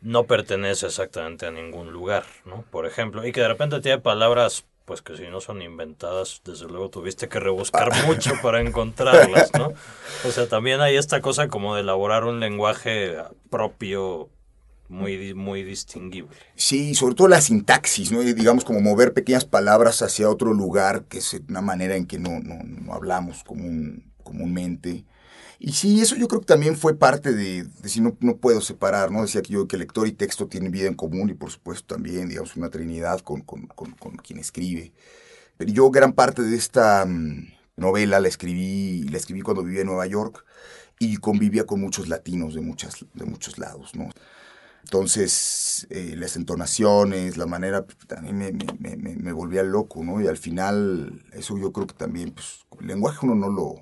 no 0.00 0.24
pertenece 0.24 0.86
exactamente 0.86 1.46
a 1.46 1.50
ningún 1.50 1.92
lugar, 1.92 2.24
¿no? 2.44 2.64
Por 2.70 2.86
ejemplo, 2.86 3.26
y 3.26 3.32
que 3.32 3.40
de 3.40 3.48
repente 3.48 3.80
tiene 3.80 3.98
palabras 3.98 4.64
pues 4.84 5.00
que 5.00 5.16
si 5.16 5.28
no 5.28 5.40
son 5.40 5.62
inventadas, 5.62 6.42
desde 6.44 6.66
luego 6.66 6.90
tuviste 6.90 7.28
que 7.28 7.38
rebuscar 7.38 7.90
ah. 7.92 8.02
mucho 8.06 8.32
para 8.42 8.60
encontrarlas, 8.60 9.52
¿no? 9.54 9.72
O 10.26 10.30
sea, 10.30 10.48
también 10.48 10.80
hay 10.80 10.96
esta 10.96 11.20
cosa 11.20 11.48
como 11.48 11.74
de 11.74 11.82
elaborar 11.82 12.24
un 12.24 12.40
lenguaje 12.40 13.16
propio 13.48 14.28
muy, 14.92 15.34
muy 15.34 15.64
distinguible. 15.64 16.36
Sí, 16.54 16.94
sobre 16.94 17.14
todo 17.14 17.28
la 17.28 17.40
sintaxis, 17.40 18.12
¿no? 18.12 18.20
digamos 18.20 18.64
como 18.64 18.80
mover 18.80 19.12
pequeñas 19.12 19.44
palabras 19.44 20.02
hacia 20.02 20.28
otro 20.28 20.52
lugar, 20.52 21.04
que 21.04 21.18
es 21.18 21.34
una 21.48 21.62
manera 21.62 21.96
en 21.96 22.06
que 22.06 22.18
no, 22.18 22.40
no, 22.40 22.62
no 22.62 22.92
hablamos 22.92 23.42
común, 23.42 24.12
comúnmente. 24.22 25.04
Y 25.58 25.72
sí, 25.72 26.00
eso 26.00 26.16
yo 26.16 26.28
creo 26.28 26.40
que 26.40 26.46
también 26.46 26.76
fue 26.76 26.98
parte 26.98 27.32
de, 27.32 27.66
si 27.84 28.00
no, 28.00 28.16
no 28.20 28.36
puedo 28.36 28.60
separar, 28.60 29.10
¿no? 29.10 29.22
Decía 29.22 29.42
que 29.42 29.52
yo 29.52 29.68
que 29.68 29.76
lector 29.76 30.06
y 30.08 30.12
texto 30.12 30.48
tienen 30.48 30.72
vida 30.72 30.88
en 30.88 30.94
común 30.94 31.30
y 31.30 31.34
por 31.34 31.50
supuesto 31.50 31.94
también, 31.94 32.28
digamos, 32.28 32.56
una 32.56 32.68
trinidad 32.68 33.20
con, 33.20 33.42
con, 33.42 33.66
con, 33.68 33.92
con 33.92 34.16
quien 34.16 34.40
escribe. 34.40 34.92
Pero 35.56 35.72
yo 35.72 35.90
gran 35.90 36.12
parte 36.12 36.42
de 36.42 36.56
esta 36.56 37.04
mm, 37.06 37.52
novela 37.76 38.20
la 38.20 38.28
escribí, 38.28 39.04
la 39.04 39.18
escribí 39.18 39.40
cuando 39.42 39.62
vivía 39.62 39.82
en 39.82 39.86
Nueva 39.86 40.06
York 40.06 40.44
y 40.98 41.16
convivía 41.18 41.64
con 41.64 41.80
muchos 41.80 42.08
latinos 42.08 42.54
de, 42.54 42.60
muchas, 42.60 43.06
de 43.14 43.24
muchos 43.24 43.58
lados, 43.58 43.94
¿no? 43.94 44.10
Entonces, 44.92 45.86
eh, 45.88 46.16
las 46.18 46.36
entonaciones, 46.36 47.38
la 47.38 47.46
manera, 47.46 47.86
pues, 47.86 47.96
también 48.06 48.36
me, 48.36 48.52
me, 48.52 49.16
me, 49.16 49.32
volvía 49.32 49.62
loco, 49.62 50.04
¿no? 50.04 50.20
Y 50.20 50.26
al 50.26 50.36
final, 50.36 51.24
eso 51.32 51.56
yo 51.56 51.72
creo 51.72 51.86
que 51.86 51.94
también, 51.94 52.32
pues, 52.32 52.66
el 52.78 52.88
lenguaje 52.88 53.20
uno 53.22 53.34
no 53.34 53.48
lo, 53.48 53.76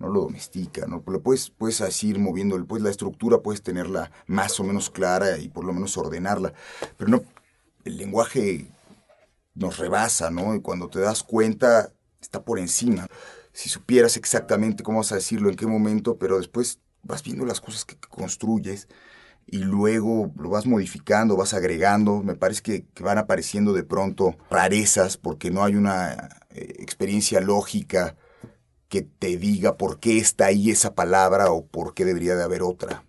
no 0.00 0.08
lo 0.08 0.22
domestica, 0.22 0.86
¿no? 0.88 1.04
Lo 1.06 1.22
puedes, 1.22 1.50
puedes 1.50 1.80
así 1.82 2.08
ir 2.08 2.18
moviendo, 2.18 2.66
pues 2.66 2.82
la 2.82 2.90
estructura 2.90 3.42
puedes 3.42 3.62
tenerla 3.62 4.10
más 4.26 4.58
o 4.58 4.64
menos 4.64 4.90
clara 4.90 5.38
y 5.38 5.50
por 5.50 5.64
lo 5.64 5.72
menos 5.72 5.96
ordenarla, 5.96 6.52
pero 6.96 7.10
no, 7.10 7.22
el 7.84 7.96
lenguaje 7.96 8.72
nos 9.54 9.78
rebasa, 9.78 10.32
¿no? 10.32 10.56
Y 10.56 10.60
cuando 10.60 10.88
te 10.88 10.98
das 10.98 11.22
cuenta, 11.22 11.92
está 12.20 12.44
por 12.44 12.58
encima. 12.58 13.06
Si 13.52 13.68
supieras 13.68 14.16
exactamente 14.16 14.82
cómo 14.82 14.98
vas 14.98 15.12
a 15.12 15.14
decirlo, 15.14 15.48
en 15.48 15.54
qué 15.54 15.68
momento, 15.68 16.18
pero 16.18 16.38
después 16.38 16.80
vas 17.04 17.22
viendo 17.22 17.46
las 17.46 17.60
cosas 17.60 17.84
que 17.84 17.96
construyes 18.08 18.88
y 19.46 19.58
luego 19.58 20.32
lo 20.38 20.50
vas 20.50 20.66
modificando, 20.66 21.36
vas 21.36 21.54
agregando. 21.54 22.22
Me 22.22 22.34
parece 22.34 22.62
que, 22.62 22.86
van 23.00 23.18
apareciendo 23.18 23.72
de 23.72 23.84
pronto 23.84 24.36
rarezas 24.50 25.16
porque 25.16 25.50
no 25.50 25.64
hay 25.64 25.76
una 25.76 26.40
eh, 26.50 26.76
experiencia 26.78 27.40
lógica 27.40 28.16
que 28.88 29.02
te 29.02 29.36
diga 29.36 29.76
por 29.76 29.98
qué 30.00 30.18
está 30.18 30.46
ahí 30.46 30.70
esa 30.70 30.94
palabra 30.94 31.50
o 31.50 31.66
por 31.66 31.94
qué 31.94 32.04
debería 32.04 32.36
de 32.36 32.44
haber 32.44 32.62
otra. 32.62 33.04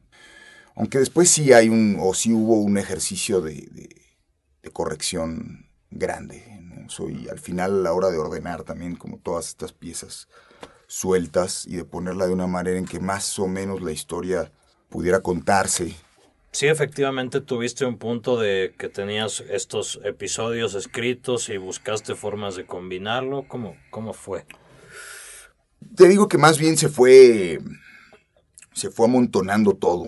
Aunque 0.76 1.00
después 1.00 1.30
sí 1.30 1.54
hay 1.54 1.70
un, 1.70 1.98
o 2.02 2.14
sí 2.14 2.34
hubo 2.34 2.60
un 2.60 2.78
ejercicio 2.78 3.42
de, 3.42 3.90
corrección 4.74 5.70
grande. 5.92 6.44
Soy 6.88 7.30
al 7.30 7.40
final 7.40 7.72
a 7.72 7.84
la 7.84 7.94
hora 7.94 8.10
de 8.10 8.18
ordenar 8.18 8.64
también 8.64 8.96
como 8.96 9.20
todas 9.20 9.48
estas 9.48 9.72
piezas 9.72 10.28
sueltas 10.88 11.66
y 11.66 11.78
de 11.78 11.86
ponerla 11.86 12.28
de 12.28 12.34
una 12.34 12.48
manera 12.48 12.78
en 12.78 12.86
que 12.86 13.00
más 13.00 13.40
o 13.40 13.48
menos 13.48 13.82
la 13.82 13.92
historia 13.92 14.52
pudiera 14.90 15.22
contarse 15.22 15.96
Sí, 16.56 16.68
efectivamente 16.68 17.42
tuviste 17.42 17.86
un 17.86 17.98
punto 17.98 18.40
de 18.40 18.74
que 18.78 18.88
tenías 18.88 19.44
estos 19.50 20.00
episodios 20.06 20.74
escritos 20.74 21.50
y 21.50 21.58
buscaste 21.58 22.16
formas 22.16 22.56
de 22.56 22.66
combinarlo. 22.66 23.46
¿Cómo, 23.46 23.76
cómo 23.90 24.14
fue? 24.14 24.46
Te 25.98 26.08
digo 26.08 26.30
que 26.30 26.38
más 26.38 26.58
bien 26.58 26.78
se 26.78 26.88
fue 26.88 27.60
se 28.72 28.90
fue 28.90 29.08
amontonando 29.08 29.74
todo, 29.74 30.06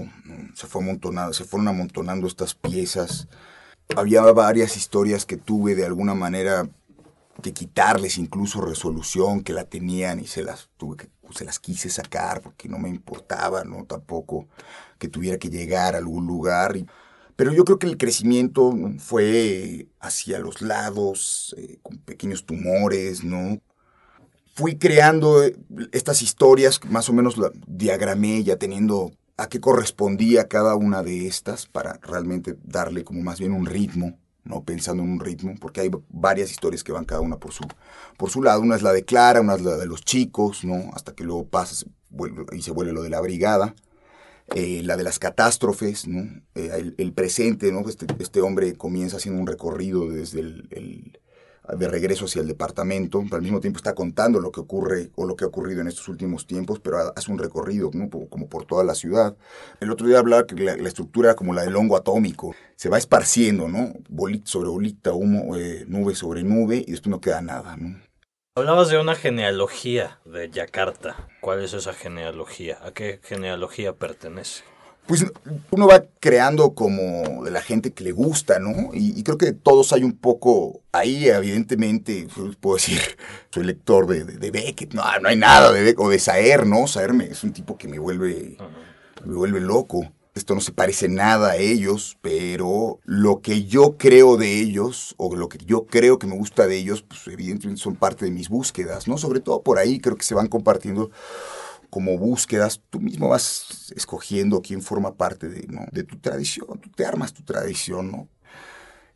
se 0.54 0.68
fue 0.68 0.82
amontonando, 0.84 1.34
se 1.34 1.44
fueron 1.44 1.68
amontonando 1.68 2.28
estas 2.28 2.54
piezas. 2.54 3.28
Había 3.98 4.22
varias 4.22 4.78
historias 4.78 5.26
que 5.26 5.36
tuve 5.36 5.76
de 5.76 5.86
alguna 5.86 6.14
manera 6.14 6.70
que 7.41 7.54
quitarles 7.54 8.17
incluso 8.17 8.62
resolución 8.62 9.41
que 9.43 9.54
la 9.54 9.65
tenían 9.65 10.19
y 10.19 10.28
se 10.28 10.43
las 10.43 10.69
tuve 10.78 10.97
que 10.97 11.10
se 11.32 11.45
las 11.45 11.60
quise 11.60 11.89
sacar 11.89 12.41
porque 12.41 12.69
no 12.69 12.80
me 12.80 12.89
importaba, 12.89 13.63
no 13.63 13.86
tampoco 13.86 14.47
que 14.97 15.08
tuviera 15.08 15.38
que 15.38 15.50
llegar 15.50 15.95
a 15.95 16.00
algún 16.00 16.26
lugar. 16.28 16.76
pero 17.36 17.54
yo 17.54 17.65
creo 17.65 17.80
que 17.80 17.88
el 17.88 17.97
crecimiento 17.97 18.73
fue 19.00 19.88
hacia 20.00 20.39
los 20.39 20.62
lados, 20.62 21.56
eh, 21.58 21.80
con 21.84 21.97
pequeños 22.00 22.45
tumores, 22.45 23.23
¿no? 23.23 23.60
Fui 24.56 24.78
creando 24.78 25.43
eh, 25.43 25.56
estas 25.91 26.21
historias, 26.23 26.80
más 26.89 27.10
o 27.10 27.13
menos 27.13 27.38
la 27.38 27.52
diagramé 27.67 28.43
ya 28.43 28.58
teniendo 28.58 29.12
a 29.38 29.50
qué 29.50 29.60
correspondía 29.60 30.47
cada 30.47 30.76
una 30.76 31.04
de 31.04 31.28
estas 31.28 31.67
para 31.67 32.00
realmente 32.02 32.58
darle 32.63 33.04
como 33.04 33.21
más 33.21 33.39
bien 33.39 33.54
un 33.54 33.67
ritmo, 33.67 34.17
¿no? 34.48 34.64
Pensando 34.64 35.04
en 35.04 35.10
un 35.12 35.20
ritmo, 35.20 35.56
porque 35.60 35.82
hay 35.82 35.92
varias 36.10 36.52
historias 36.52 36.84
que 36.84 36.92
van 36.92 37.06
cada 37.06 37.22
una 37.22 37.38
por 37.38 37.54
su, 37.54 37.66
por 38.18 38.30
su 38.30 38.42
lado. 38.44 38.62
Una 38.62 38.76
es 38.76 38.82
la 38.82 38.94
de 38.94 39.06
Clara, 39.06 39.42
una 39.42 39.56
es 39.56 39.62
la 39.62 39.78
de 39.78 39.86
los 39.86 40.04
chicos, 40.04 40.64
¿no? 40.64 40.92
Hasta 40.94 41.14
que 41.14 41.24
luego 41.24 41.48
pasa 41.48 41.86
y 42.52 42.62
se 42.62 42.72
vuelve 42.72 42.94
lo 42.94 43.04
de 43.04 43.10
la 43.10 43.22
brigada. 43.22 43.76
Eh, 44.56 44.82
la 44.84 44.96
de 44.96 45.04
las 45.04 45.20
catástrofes, 45.20 46.08
¿no? 46.08 46.42
Eh, 46.56 46.94
el, 46.98 47.12
presente, 47.12 47.70
¿no? 47.74 47.82
Este, 47.88 48.06
este, 48.18 48.40
hombre 48.40 48.76
comienza 48.76 49.18
haciendo 49.18 49.42
un 49.42 49.48
recorrido 49.48 50.10
desde 50.10 50.40
el, 50.40 51.20
de 51.76 51.88
regreso 51.88 52.26
hacia 52.26 52.42
el 52.42 52.48
departamento, 52.48 53.22
pero 53.24 53.38
al 53.38 53.42
mismo 53.42 53.60
tiempo 53.60 53.78
está 53.78 53.94
contando 53.94 54.40
lo 54.40 54.52
que 54.52 54.60
ocurre 54.60 55.12
o 55.16 55.26
lo 55.26 55.36
que 55.36 55.44
ha 55.44 55.48
ocurrido 55.48 55.82
en 55.82 55.88
estos 55.88 56.08
últimos 56.08 56.48
tiempos, 56.48 56.80
pero 56.80 57.14
hace 57.16 57.32
un 57.32 57.38
recorrido 57.38 57.90
¿no? 57.94 58.10
como 58.30 58.48
por 58.48 58.66
toda 58.66 58.84
la 58.84 58.96
ciudad. 58.96 59.36
El 59.80 59.92
otro 59.92 60.08
día 60.08 60.20
hablaba 60.20 60.46
que 60.46 60.56
la, 60.56 60.74
estructura 60.88 61.30
era 61.30 61.36
como 61.36 61.54
la 61.54 61.64
del 61.64 61.76
hongo 61.76 61.98
atómico, 61.98 62.56
se 62.76 62.90
va 62.90 62.98
esparciendo, 62.98 63.68
¿no? 63.68 63.94
Bolita 64.10 64.50
sobre 64.50 64.70
bolita, 64.70 65.12
humo, 65.14 65.56
eh, 65.58 65.86
nube 65.88 66.16
sobre 66.16 66.44
nube, 66.44 66.84
y 66.86 66.92
después 66.92 67.10
no 67.10 67.20
queda 67.20 67.42
nada, 67.42 67.76
¿no? 67.76 68.00
Hablabas 68.56 68.90
de 68.90 68.98
una 68.98 69.14
genealogía 69.14 70.20
de 70.26 70.50
Yakarta. 70.50 71.28
¿Cuál 71.42 71.64
es 71.64 71.74
esa 71.74 71.94
genealogía? 71.94 72.80
¿A 72.82 72.92
qué 72.92 73.20
genealogía 73.22 73.94
pertenece? 73.94 74.64
Pues 75.08 75.26
uno 75.72 75.88
va 75.88 76.04
creando 76.20 76.74
como 76.74 77.46
de 77.46 77.52
la 77.52 77.62
gente 77.62 77.93
que 77.93 78.04
le 78.04 78.12
gusta, 78.12 78.60
¿no? 78.60 78.89
Y, 78.93 79.24
creo 79.24 79.38
que 79.38 79.54
todos 79.54 79.93
hay 79.93 80.04
un 80.04 80.17
poco 80.17 80.82
ahí, 80.91 81.30
evidentemente, 81.30 82.28
pues, 82.36 82.58
puedo 82.58 82.76
decir, 82.76 83.00
soy 83.50 83.63
lector 83.63 84.06
de, 84.06 84.26
de, 84.26 84.52
Beckett, 84.52 84.93
no, 84.93 85.04
no 85.22 85.30
hay 85.30 85.38
nada 85.38 85.72
de 85.72 85.82
Beckett, 85.82 86.00
o 86.00 86.10
de 86.10 86.20
Saer, 86.20 86.67
¿no? 86.67 86.88
Saer 86.88 87.12
es 87.22 87.43
un 87.43 87.54
tipo 87.54 87.78
que 87.78 87.88
me 87.88 88.00
vuelve, 88.00 88.58
me 89.24 89.34
vuelve 89.34 89.62
loco. 89.62 90.12
Esto 90.36 90.54
no 90.54 90.62
se 90.62 90.72
parece 90.72 91.10
nada 91.10 91.52
a 91.52 91.56
ellos, 91.56 92.17
pero 92.22 93.00
lo 93.06 93.41
que 93.41 93.63
yo 93.63 93.98
creo 93.98 94.38
de 94.38 94.60
ellos, 94.60 95.15
o 95.17 95.36
lo 95.36 95.50
que 95.50 95.58
yo 95.65 95.88
creo 95.88 96.20
que 96.20 96.28
me 96.28 96.38
gusta 96.38 96.67
de 96.67 96.78
ellos, 96.78 97.02
pues 97.02 97.26
evidentemente 97.28 97.82
son 97.82 97.96
parte 97.96 98.26
de 98.26 98.32
mis 98.32 98.48
búsquedas, 98.48 99.08
¿no? 99.08 99.17
Sobre 99.17 99.39
todo 99.39 99.63
por 99.63 99.80
ahí 99.80 100.00
creo 100.00 100.15
que 100.15 100.24
se 100.24 100.36
van 100.36 100.48
compartiendo 100.48 101.10
como 101.89 102.17
búsquedas, 102.17 102.82
tú 102.89 103.00
mismo 103.00 103.30
vas 103.30 103.93
escogiendo 103.95 104.62
quién 104.62 104.82
forma 104.82 105.15
parte 105.15 105.47
de, 105.50 106.04
tu 106.04 106.17
tradición, 106.19 106.80
tú 106.80 106.89
te 106.89 107.06
armas 107.06 107.34
tu 107.34 107.43
tradición, 107.43 108.12
¿no? 108.12 108.30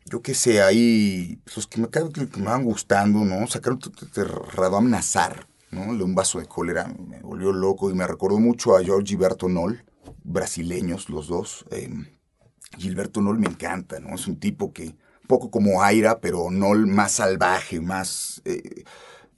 Yo 0.04 0.20
qué 0.20 0.34
sé, 0.34 0.62
ahí, 0.62 1.40
pues, 1.44 1.56
los 1.56 1.66
que 1.68 1.80
me, 1.80 1.88
que 1.88 2.00
me 2.38 2.46
van 2.46 2.64
gustando, 2.64 3.20
¿no? 3.20 3.46
Sacaron 3.46 3.78
Radom 4.52 4.90
Nazar, 4.90 5.46
¿no? 5.70 5.94
De 5.96 6.02
un 6.02 6.14
vaso 6.14 6.40
de 6.40 6.46
cólera, 6.46 6.88
me 6.88 7.20
volvió 7.20 7.52
loco 7.52 7.90
y 7.90 7.94
me 7.94 8.06
recordó 8.06 8.38
mucho 8.38 8.76
a 8.76 8.82
George 8.82 9.16
Bertonol 9.16 9.84
brasileños 10.24 11.08
los 11.08 11.28
dos. 11.28 11.64
Eh, 11.70 11.88
Gilberto 12.78 13.20
Nol 13.20 13.38
me 13.38 13.48
encanta, 13.48 14.00
¿no? 14.00 14.14
Es 14.14 14.26
un 14.26 14.38
tipo 14.38 14.72
que, 14.72 14.96
poco 15.26 15.50
como 15.50 15.82
Aira, 15.82 16.20
pero 16.20 16.50
Nol 16.50 16.86
más 16.86 17.12
salvaje, 17.12 17.80
más... 17.80 18.42
Eh, 18.44 18.84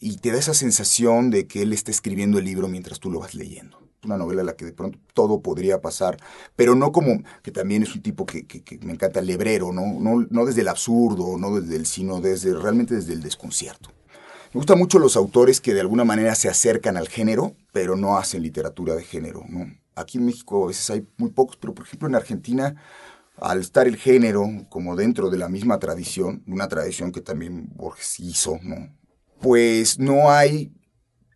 y 0.01 0.17
te 0.17 0.31
da 0.31 0.39
esa 0.39 0.55
sensación 0.55 1.31
de 1.31 1.47
que 1.47 1.63
él 1.63 1.73
está 1.73 1.91
escribiendo 1.91 2.39
el 2.39 2.45
libro 2.45 2.69
mientras 2.69 3.01
tú 3.01 3.11
lo 3.11 3.21
vas 3.21 3.35
leyendo. 3.35 3.79
Una 4.05 4.19
novela 4.19 4.43
en 4.43 4.47
la 4.47 4.57
que 4.57 4.67
de 4.67 4.73
pronto 4.73 4.99
todo 5.15 5.41
podría 5.41 5.81
pasar, 5.81 6.19
pero 6.57 6.75
no 6.75 6.93
como 6.93 7.23
que 7.43 7.51
también 7.51 7.83
es 7.83 7.95
un 7.95 8.03
tipo 8.03 8.27
que, 8.27 8.47
me 8.83 8.93
encanta 8.93 9.21
el 9.21 9.27
lebrero, 9.27 9.73
¿no? 9.73 9.99
¿no? 9.99 10.27
No 10.29 10.45
desde 10.45 10.61
el 10.61 10.69
absurdo, 10.69 11.39
no 11.39 11.59
desde 11.59 11.77
el, 11.77 11.87
sino 11.87 12.21
desde, 12.21 12.55
realmente 12.55 12.95
desde 12.95 13.15
el 13.15 13.23
desconcierto. 13.23 13.91
Me 14.53 14.59
gustan 14.59 14.79
mucho 14.79 14.99
los 14.99 15.17
autores 15.17 15.61
que 15.61 15.75
de 15.75 15.81
alguna 15.81 16.05
manera 16.05 16.35
se 16.35 16.49
acercan 16.49 16.97
al 16.97 17.09
género, 17.09 17.57
pero 17.73 17.97
no 17.97 18.19
hacen 18.19 18.43
literatura 18.43 18.95
de 18.95 19.03
género, 19.03 19.45
¿no? 19.49 19.67
Aquí 19.97 20.19
en 20.19 20.27
México 20.27 20.65
a 20.65 20.69
veces 20.69 20.91
hay 20.91 21.07
muy 21.17 21.31
pocos, 21.31 21.57
pero 21.57 21.75
por 21.75 21.87
ejemplo 21.87 22.09
en 22.09 22.15
Argentina, 22.15 22.77
al 23.37 23.61
estar 23.61 23.89
el 23.89 23.97
género 23.97 24.47
como 24.69 24.97
dentro 24.97 25.31
de 25.31 25.39
la 25.39 25.49
misma 25.49 25.79
tradición, 25.79 26.43
una 26.47 26.69
tradición 26.69 27.11
que 27.11 27.21
también 27.21 27.71
Borges 27.75 28.21
hizo, 28.21 28.59
¿no? 28.63 28.93
Pues 29.41 29.99
no 29.99 30.31
hay 30.31 30.73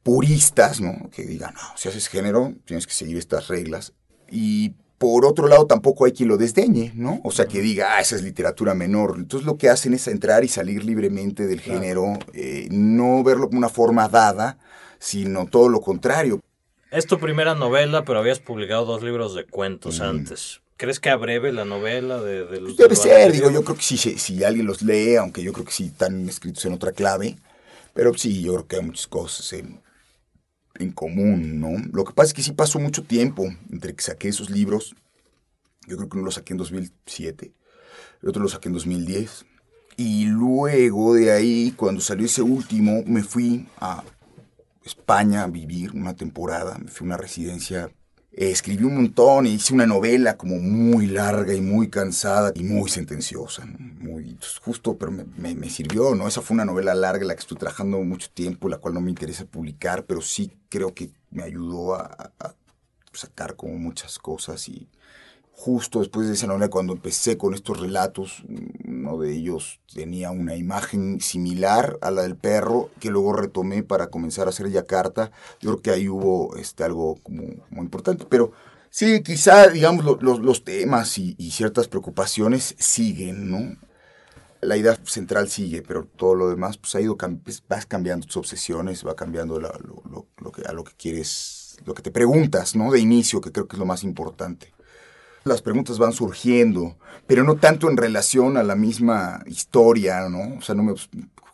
puristas, 0.02 0.80
¿no? 0.80 1.10
Que 1.10 1.24
digan, 1.24 1.54
no, 1.54 1.76
si 1.76 1.88
haces 1.88 2.08
género, 2.08 2.54
tienes 2.64 2.86
que 2.86 2.94
seguir 2.94 3.18
estas 3.18 3.48
reglas. 3.48 3.92
Y 4.30 4.74
por 4.98 5.24
otro 5.24 5.46
lado, 5.46 5.66
tampoco 5.66 6.04
hay 6.04 6.12
quien 6.12 6.28
lo 6.28 6.36
desdeñe, 6.36 6.92
¿no? 6.94 7.20
O 7.24 7.30
sea, 7.30 7.46
que 7.46 7.60
diga, 7.60 7.96
ah, 7.96 8.00
esa 8.00 8.16
es 8.16 8.22
literatura 8.22 8.74
menor. 8.74 9.14
Entonces 9.16 9.46
lo 9.46 9.56
que 9.56 9.68
hacen 9.68 9.94
es 9.94 10.08
entrar 10.08 10.44
y 10.44 10.48
salir 10.48 10.84
libremente 10.84 11.46
del 11.46 11.60
género, 11.60 12.18
eh, 12.34 12.68
no 12.70 13.22
verlo 13.22 13.46
como 13.46 13.58
una 13.58 13.68
forma 13.68 14.08
dada, 14.08 14.58
sino 14.98 15.46
todo 15.46 15.68
lo 15.68 15.80
contrario. 15.80 16.40
Es 16.90 17.06
tu 17.06 17.18
primera 17.18 17.54
novela, 17.54 18.04
pero 18.04 18.18
habías 18.18 18.40
publicado 18.40 18.84
dos 18.86 19.02
libros 19.02 19.34
de 19.34 19.44
cuentos 19.44 20.00
antes. 20.00 20.62
¿Crees 20.78 21.00
que 21.00 21.10
abreve 21.10 21.52
la 21.52 21.64
novela 21.64 22.20
de, 22.20 22.44
de 22.46 22.60
los 22.60 22.76
Debe 22.76 22.96
ser, 22.96 23.32
digo, 23.32 23.50
yo 23.50 23.62
creo 23.62 23.76
que 23.76 23.82
sí, 23.82 23.96
si, 23.98 24.44
alguien 24.44 24.64
los 24.66 24.80
lee, 24.80 25.16
aunque 25.16 25.42
yo 25.42 25.52
creo 25.52 25.66
que 25.66 25.72
sí 25.72 25.86
están 25.86 26.28
escritos 26.28 26.64
en 26.64 26.72
otra 26.72 26.92
clave, 26.92 27.36
pero 27.98 28.14
sí, 28.14 28.42
yo 28.42 28.52
creo 28.52 28.68
que 28.68 28.76
hay 28.76 28.82
muchas 28.82 29.08
cosas 29.08 29.52
en, 29.54 29.82
en 30.76 30.92
común, 30.92 31.58
¿no? 31.58 31.70
Lo 31.92 32.04
que 32.04 32.12
pasa 32.12 32.28
es 32.28 32.32
que 32.32 32.44
sí 32.44 32.52
pasó 32.52 32.78
mucho 32.78 33.02
tiempo 33.02 33.52
entre 33.72 33.92
que 33.92 34.04
saqué 34.04 34.28
esos 34.28 34.50
libros. 34.50 34.94
Yo 35.84 35.96
creo 35.96 36.08
que 36.08 36.16
uno 36.16 36.26
lo 36.26 36.30
saqué 36.30 36.52
en 36.52 36.58
2007, 36.58 37.52
el 38.22 38.28
otro 38.28 38.40
lo 38.40 38.48
saqué 38.48 38.68
en 38.68 38.74
2010. 38.74 39.46
Y 39.96 40.26
luego 40.26 41.14
de 41.14 41.32
ahí, 41.32 41.74
cuando 41.76 42.00
salió 42.00 42.26
ese 42.26 42.40
último, 42.40 43.02
me 43.04 43.24
fui 43.24 43.66
a 43.80 44.04
España 44.84 45.42
a 45.42 45.48
vivir 45.48 45.90
una 45.90 46.14
temporada, 46.14 46.78
me 46.78 46.92
fui 46.92 47.04
a 47.04 47.08
una 47.08 47.16
residencia, 47.16 47.90
escribí 48.46 48.84
un 48.84 48.94
montón 48.94 49.46
e 49.46 49.50
hice 49.50 49.74
una 49.74 49.86
novela 49.86 50.36
como 50.36 50.58
muy 50.58 51.06
larga 51.06 51.54
y 51.54 51.60
muy 51.60 51.88
cansada 51.88 52.52
y 52.54 52.62
muy 52.62 52.88
sentenciosa, 52.88 53.66
muy 53.66 54.34
pues, 54.34 54.58
justo, 54.58 54.96
pero 54.96 55.10
me, 55.10 55.70
sirvió, 55.70 56.14
¿no? 56.14 56.28
Esa 56.28 56.40
fue 56.40 56.54
una 56.54 56.64
novela 56.64 56.94
larga 56.94 57.26
la 57.26 57.34
que 57.34 57.40
estoy 57.40 57.58
trabajando 57.58 57.98
mucho 57.98 58.30
tiempo, 58.32 58.68
la 58.68 58.78
cual 58.78 58.94
no 58.94 59.00
me 59.00 59.10
interesa 59.10 59.44
publicar, 59.44 60.04
pero 60.04 60.20
sí 60.20 60.52
creo 60.68 60.94
que 60.94 61.10
me 61.30 61.42
ayudó 61.42 61.94
a, 61.94 62.32
sacar 63.12 63.56
como 63.56 63.76
muchas 63.76 64.18
cosas 64.20 64.68
y, 64.68 64.86
justo 65.58 65.98
después 65.98 66.28
de 66.28 66.34
esa 66.34 66.46
novela, 66.46 66.68
cuando 66.68 66.92
empecé 66.92 67.36
con 67.36 67.52
estos 67.52 67.80
relatos, 67.80 68.44
uno 68.86 69.18
de 69.18 69.34
ellos 69.34 69.80
tenía 69.92 70.30
una 70.30 70.54
imagen 70.54 71.20
similar 71.20 71.98
a 72.00 72.12
la 72.12 72.22
del 72.22 72.36
perro, 72.36 72.90
que 73.00 73.10
luego 73.10 73.32
retomé 73.32 73.82
para 73.82 74.06
comenzar 74.06 74.46
a 74.46 74.50
hacer 74.50 74.70
Yakarta. 74.70 75.32
Yo 75.60 75.70
creo 75.70 75.82
que 75.82 75.90
ahí 75.90 76.08
hubo 76.08 76.54
este, 76.56 76.84
algo 76.84 77.16
como 77.24 77.42
muy 77.70 77.84
importante, 77.84 78.24
pero 78.24 78.52
sí, 78.88 79.20
quizá, 79.24 79.66
digamos, 79.66 80.04
los 80.22 80.62
temas 80.62 81.18
y, 81.18 81.34
ciertas 81.50 81.88
preocupaciones 81.88 82.76
siguen, 82.78 83.50
¿no? 83.50 83.76
La 84.60 84.76
idea 84.76 84.96
central 85.06 85.48
sigue, 85.48 85.82
pero 85.82 86.04
todo 86.04 86.36
lo 86.36 86.50
demás, 86.50 86.78
pues 86.78 86.94
ha 86.94 87.00
ido, 87.00 87.16
pues, 87.16 87.64
vas 87.68 87.84
cambiando 87.84 88.26
tus 88.26 88.36
obsesiones, 88.36 89.04
va 89.04 89.16
cambiando 89.16 89.58
lo, 89.58 89.72
lo, 90.40 90.52
que, 90.52 90.62
a 90.62 90.72
lo 90.72 90.84
que 90.84 90.92
quieres, 90.96 91.78
lo 91.84 91.94
que 91.94 92.02
te 92.02 92.12
preguntas, 92.12 92.76
¿no? 92.76 92.92
De 92.92 93.00
inicio, 93.00 93.40
que 93.40 93.50
creo 93.50 93.66
que 93.66 93.74
es 93.74 93.80
lo 93.80 93.86
más 93.86 94.04
importante 94.04 94.77
las 95.48 95.62
preguntas 95.62 95.98
van 95.98 96.12
surgiendo, 96.12 96.96
pero 97.26 97.44
no 97.44 97.56
tanto 97.56 97.90
en 97.90 97.96
relación 97.96 98.56
a 98.56 98.62
la 98.62 98.76
misma 98.76 99.42
historia, 99.46 100.28
¿no? 100.28 100.58
O 100.58 100.62
sea, 100.62 100.74
no 100.74 100.82
me... 100.82 100.94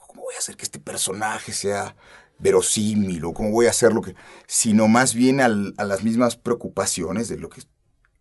¿Cómo 0.07 0.23
voy 0.23 0.35
a 0.35 0.39
hacer 0.39 0.57
que 0.57 0.65
este 0.65 0.79
personaje 0.79 1.53
sea 1.53 1.97
verosímil 2.39 3.25
o 3.25 3.33
cómo 3.33 3.51
voy 3.51 3.67
a 3.67 3.71
hacer 3.71 3.93
lo 3.93 4.03
que... 4.03 4.15
sino 4.47 4.89
más 4.89 5.15
bien 5.15 5.41
a 5.41 5.49
las 5.49 6.03
mismas 6.03 6.37
preocupaciones 6.37 7.29
de 7.29 7.39
lo 7.39 7.49
que... 7.49 7.63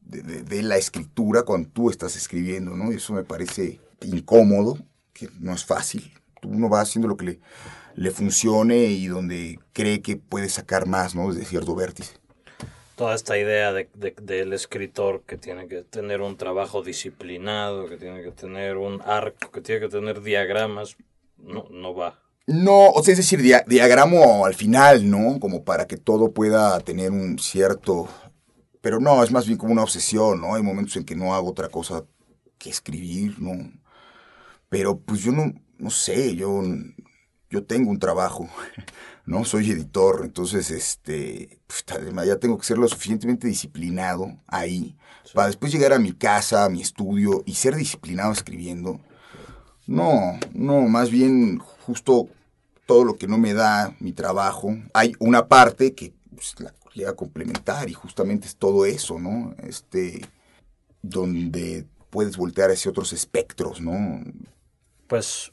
De, 0.02 0.62
la 0.62 0.78
escritura 0.78 1.44
cuando 1.44 1.70
tú 1.70 1.90
estás 1.90 2.16
escribiendo, 2.16 2.76
¿no? 2.76 2.92
Y 2.92 2.96
eso 2.96 3.14
me 3.14 3.24
parece 3.24 3.80
incómodo, 4.02 4.78
que 5.12 5.30
no 5.40 5.54
es 5.54 5.66
fácil. 5.66 6.14
Uno 6.44 6.70
va 6.70 6.82
haciendo 6.82 7.08
lo 7.08 7.18
que 7.18 7.26
le, 7.26 7.40
le 7.96 8.12
funcione 8.12 8.86
y 8.86 9.08
donde 9.08 9.60
cree 9.72 10.02
que 10.02 10.18
puede 10.18 10.50
sacar 10.50 10.88
más, 10.88 11.16
¿no? 11.16 11.32
Desde 11.32 11.46
cierto 11.46 11.74
vértice 11.74 12.23
toda 12.96 13.16
esta 13.16 13.38
idea 13.38 13.74
de, 13.74 13.88
del 14.22 14.54
escritor 14.54 15.24
que 15.26 15.38
tiene 15.38 15.68
que 15.68 15.82
tener 15.84 16.22
un 16.22 16.38
trabajo 16.38 16.84
disciplinado, 16.84 17.88
que 17.88 17.98
tiene 17.98 18.24
que 18.24 18.32
tener 18.32 18.78
un 18.78 19.02
arco, 19.02 19.52
que 19.52 19.62
tiene 19.62 19.82
que 19.82 19.90
tener 19.90 20.22
diagramas, 20.22 20.98
no, 21.38 21.68
no 21.70 21.96
va. 21.96 22.20
No, 22.46 22.90
o 22.90 23.02
sea, 23.04 23.14
es 23.14 23.18
decir, 23.18 23.42
diagramo 23.68 24.46
al 24.46 24.54
final, 24.54 25.10
¿no? 25.10 25.40
Como 25.40 25.64
para 25.64 25.88
que 25.88 25.98
todo 25.98 26.32
pueda 26.32 26.80
tener 26.82 27.12
un 27.12 27.40
cierto... 27.40 28.10
Pero 28.82 29.00
no, 29.00 29.24
es 29.24 29.32
más 29.32 29.48
bien 29.48 29.58
como 29.58 29.72
una 29.72 29.84
obsesión, 29.84 30.42
¿no? 30.42 30.56
Hay 30.56 30.62
momentos 30.62 30.98
en 30.98 31.06
que 31.06 31.16
no 31.16 31.34
hago 31.34 31.50
otra 31.50 31.70
cosa 31.70 32.04
que 32.58 32.70
escribir, 32.70 33.40
¿no? 33.40 33.72
Pero 34.68 35.00
pues 35.00 35.22
yo 35.22 35.32
no, 35.32 35.54
no 35.78 35.90
sé, 35.90 36.36
yo, 36.36 36.62
yo 37.54 37.64
tengo 37.64 37.92
un 37.92 38.00
trabajo. 38.00 38.50
¿no? 39.26 39.46
Soy 39.46 39.72
editor, 39.72 40.22
entonces, 40.24 40.70
este, 40.72 41.60
pues, 41.68 41.86
ya 42.28 42.36
tengo 42.38 42.58
que 42.58 42.66
ser 42.66 42.78
lo 42.78 42.88
suficientemente 42.88 43.48
disciplinado 43.48 44.38
ahí 44.48 44.98
para 45.34 45.48
después 45.48 45.72
llegar 45.72 45.94
a 45.94 46.00
mi 46.00 46.12
casa, 46.12 46.66
a 46.66 46.70
mi 46.70 46.82
estudio 46.82 47.44
y 47.46 47.54
ser 47.54 47.76
disciplinado 47.76 48.34
escribiendo. 48.34 49.00
No, 49.88 50.38
no, 50.54 50.82
más 50.82 51.10
bien 51.10 51.60
justo 51.60 52.28
todo 52.86 53.06
lo 53.06 53.16
que 53.16 53.28
no 53.28 53.38
me 53.38 53.54
da 53.54 53.96
mi 54.00 54.12
trabajo. 54.12 54.76
Hay 54.94 55.14
una 55.20 55.48
parte 55.48 55.94
que 55.94 56.14
pues, 56.36 56.60
la 56.60 56.74
llega 56.94 57.12
a 57.12 57.16
complementar 57.16 57.90
y 57.90 57.94
justamente 57.94 58.48
es 58.48 58.56
todo 58.56 58.86
eso, 58.86 59.20
¿no? 59.20 59.56
Este, 59.64 60.22
donde 61.02 61.88
puedes 62.10 62.38
voltear 62.38 62.70
hacia 62.70 62.92
otros 62.92 63.14
espectros, 63.14 63.82
¿no? 63.82 64.22
Pues 65.08 65.52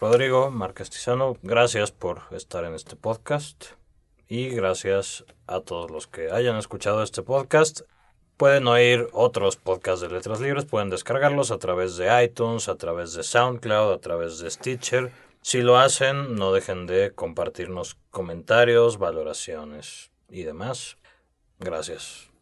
Rodrigo 0.00 0.50
Márquez 0.50 0.90
Tizano, 0.90 1.36
gracias 1.42 1.92
por 1.92 2.22
estar 2.32 2.64
en 2.64 2.74
este 2.74 2.96
podcast 2.96 3.66
y 4.28 4.48
gracias 4.48 5.24
a 5.46 5.60
todos 5.60 5.90
los 5.90 6.08
que 6.08 6.32
hayan 6.32 6.56
escuchado 6.56 7.02
este 7.02 7.22
podcast. 7.22 7.82
Pueden 8.36 8.66
oír 8.66 9.06
otros 9.12 9.56
podcasts 9.56 10.00
de 10.00 10.08
Letras 10.08 10.40
Libres, 10.40 10.64
pueden 10.64 10.90
descargarlos 10.90 11.52
a 11.52 11.58
través 11.58 11.96
de 11.96 12.24
iTunes, 12.24 12.68
a 12.68 12.74
través 12.74 13.12
de 13.14 13.22
SoundCloud, 13.22 13.92
a 13.92 14.00
través 14.00 14.40
de 14.40 14.50
Stitcher. 14.50 15.12
Si 15.42 15.62
lo 15.62 15.78
hacen, 15.78 16.34
no 16.34 16.52
dejen 16.52 16.86
de 16.86 17.12
compartirnos 17.12 17.96
comentarios, 18.10 18.98
valoraciones 18.98 20.10
y 20.28 20.42
demás. 20.42 20.96
Gracias. 21.60 22.33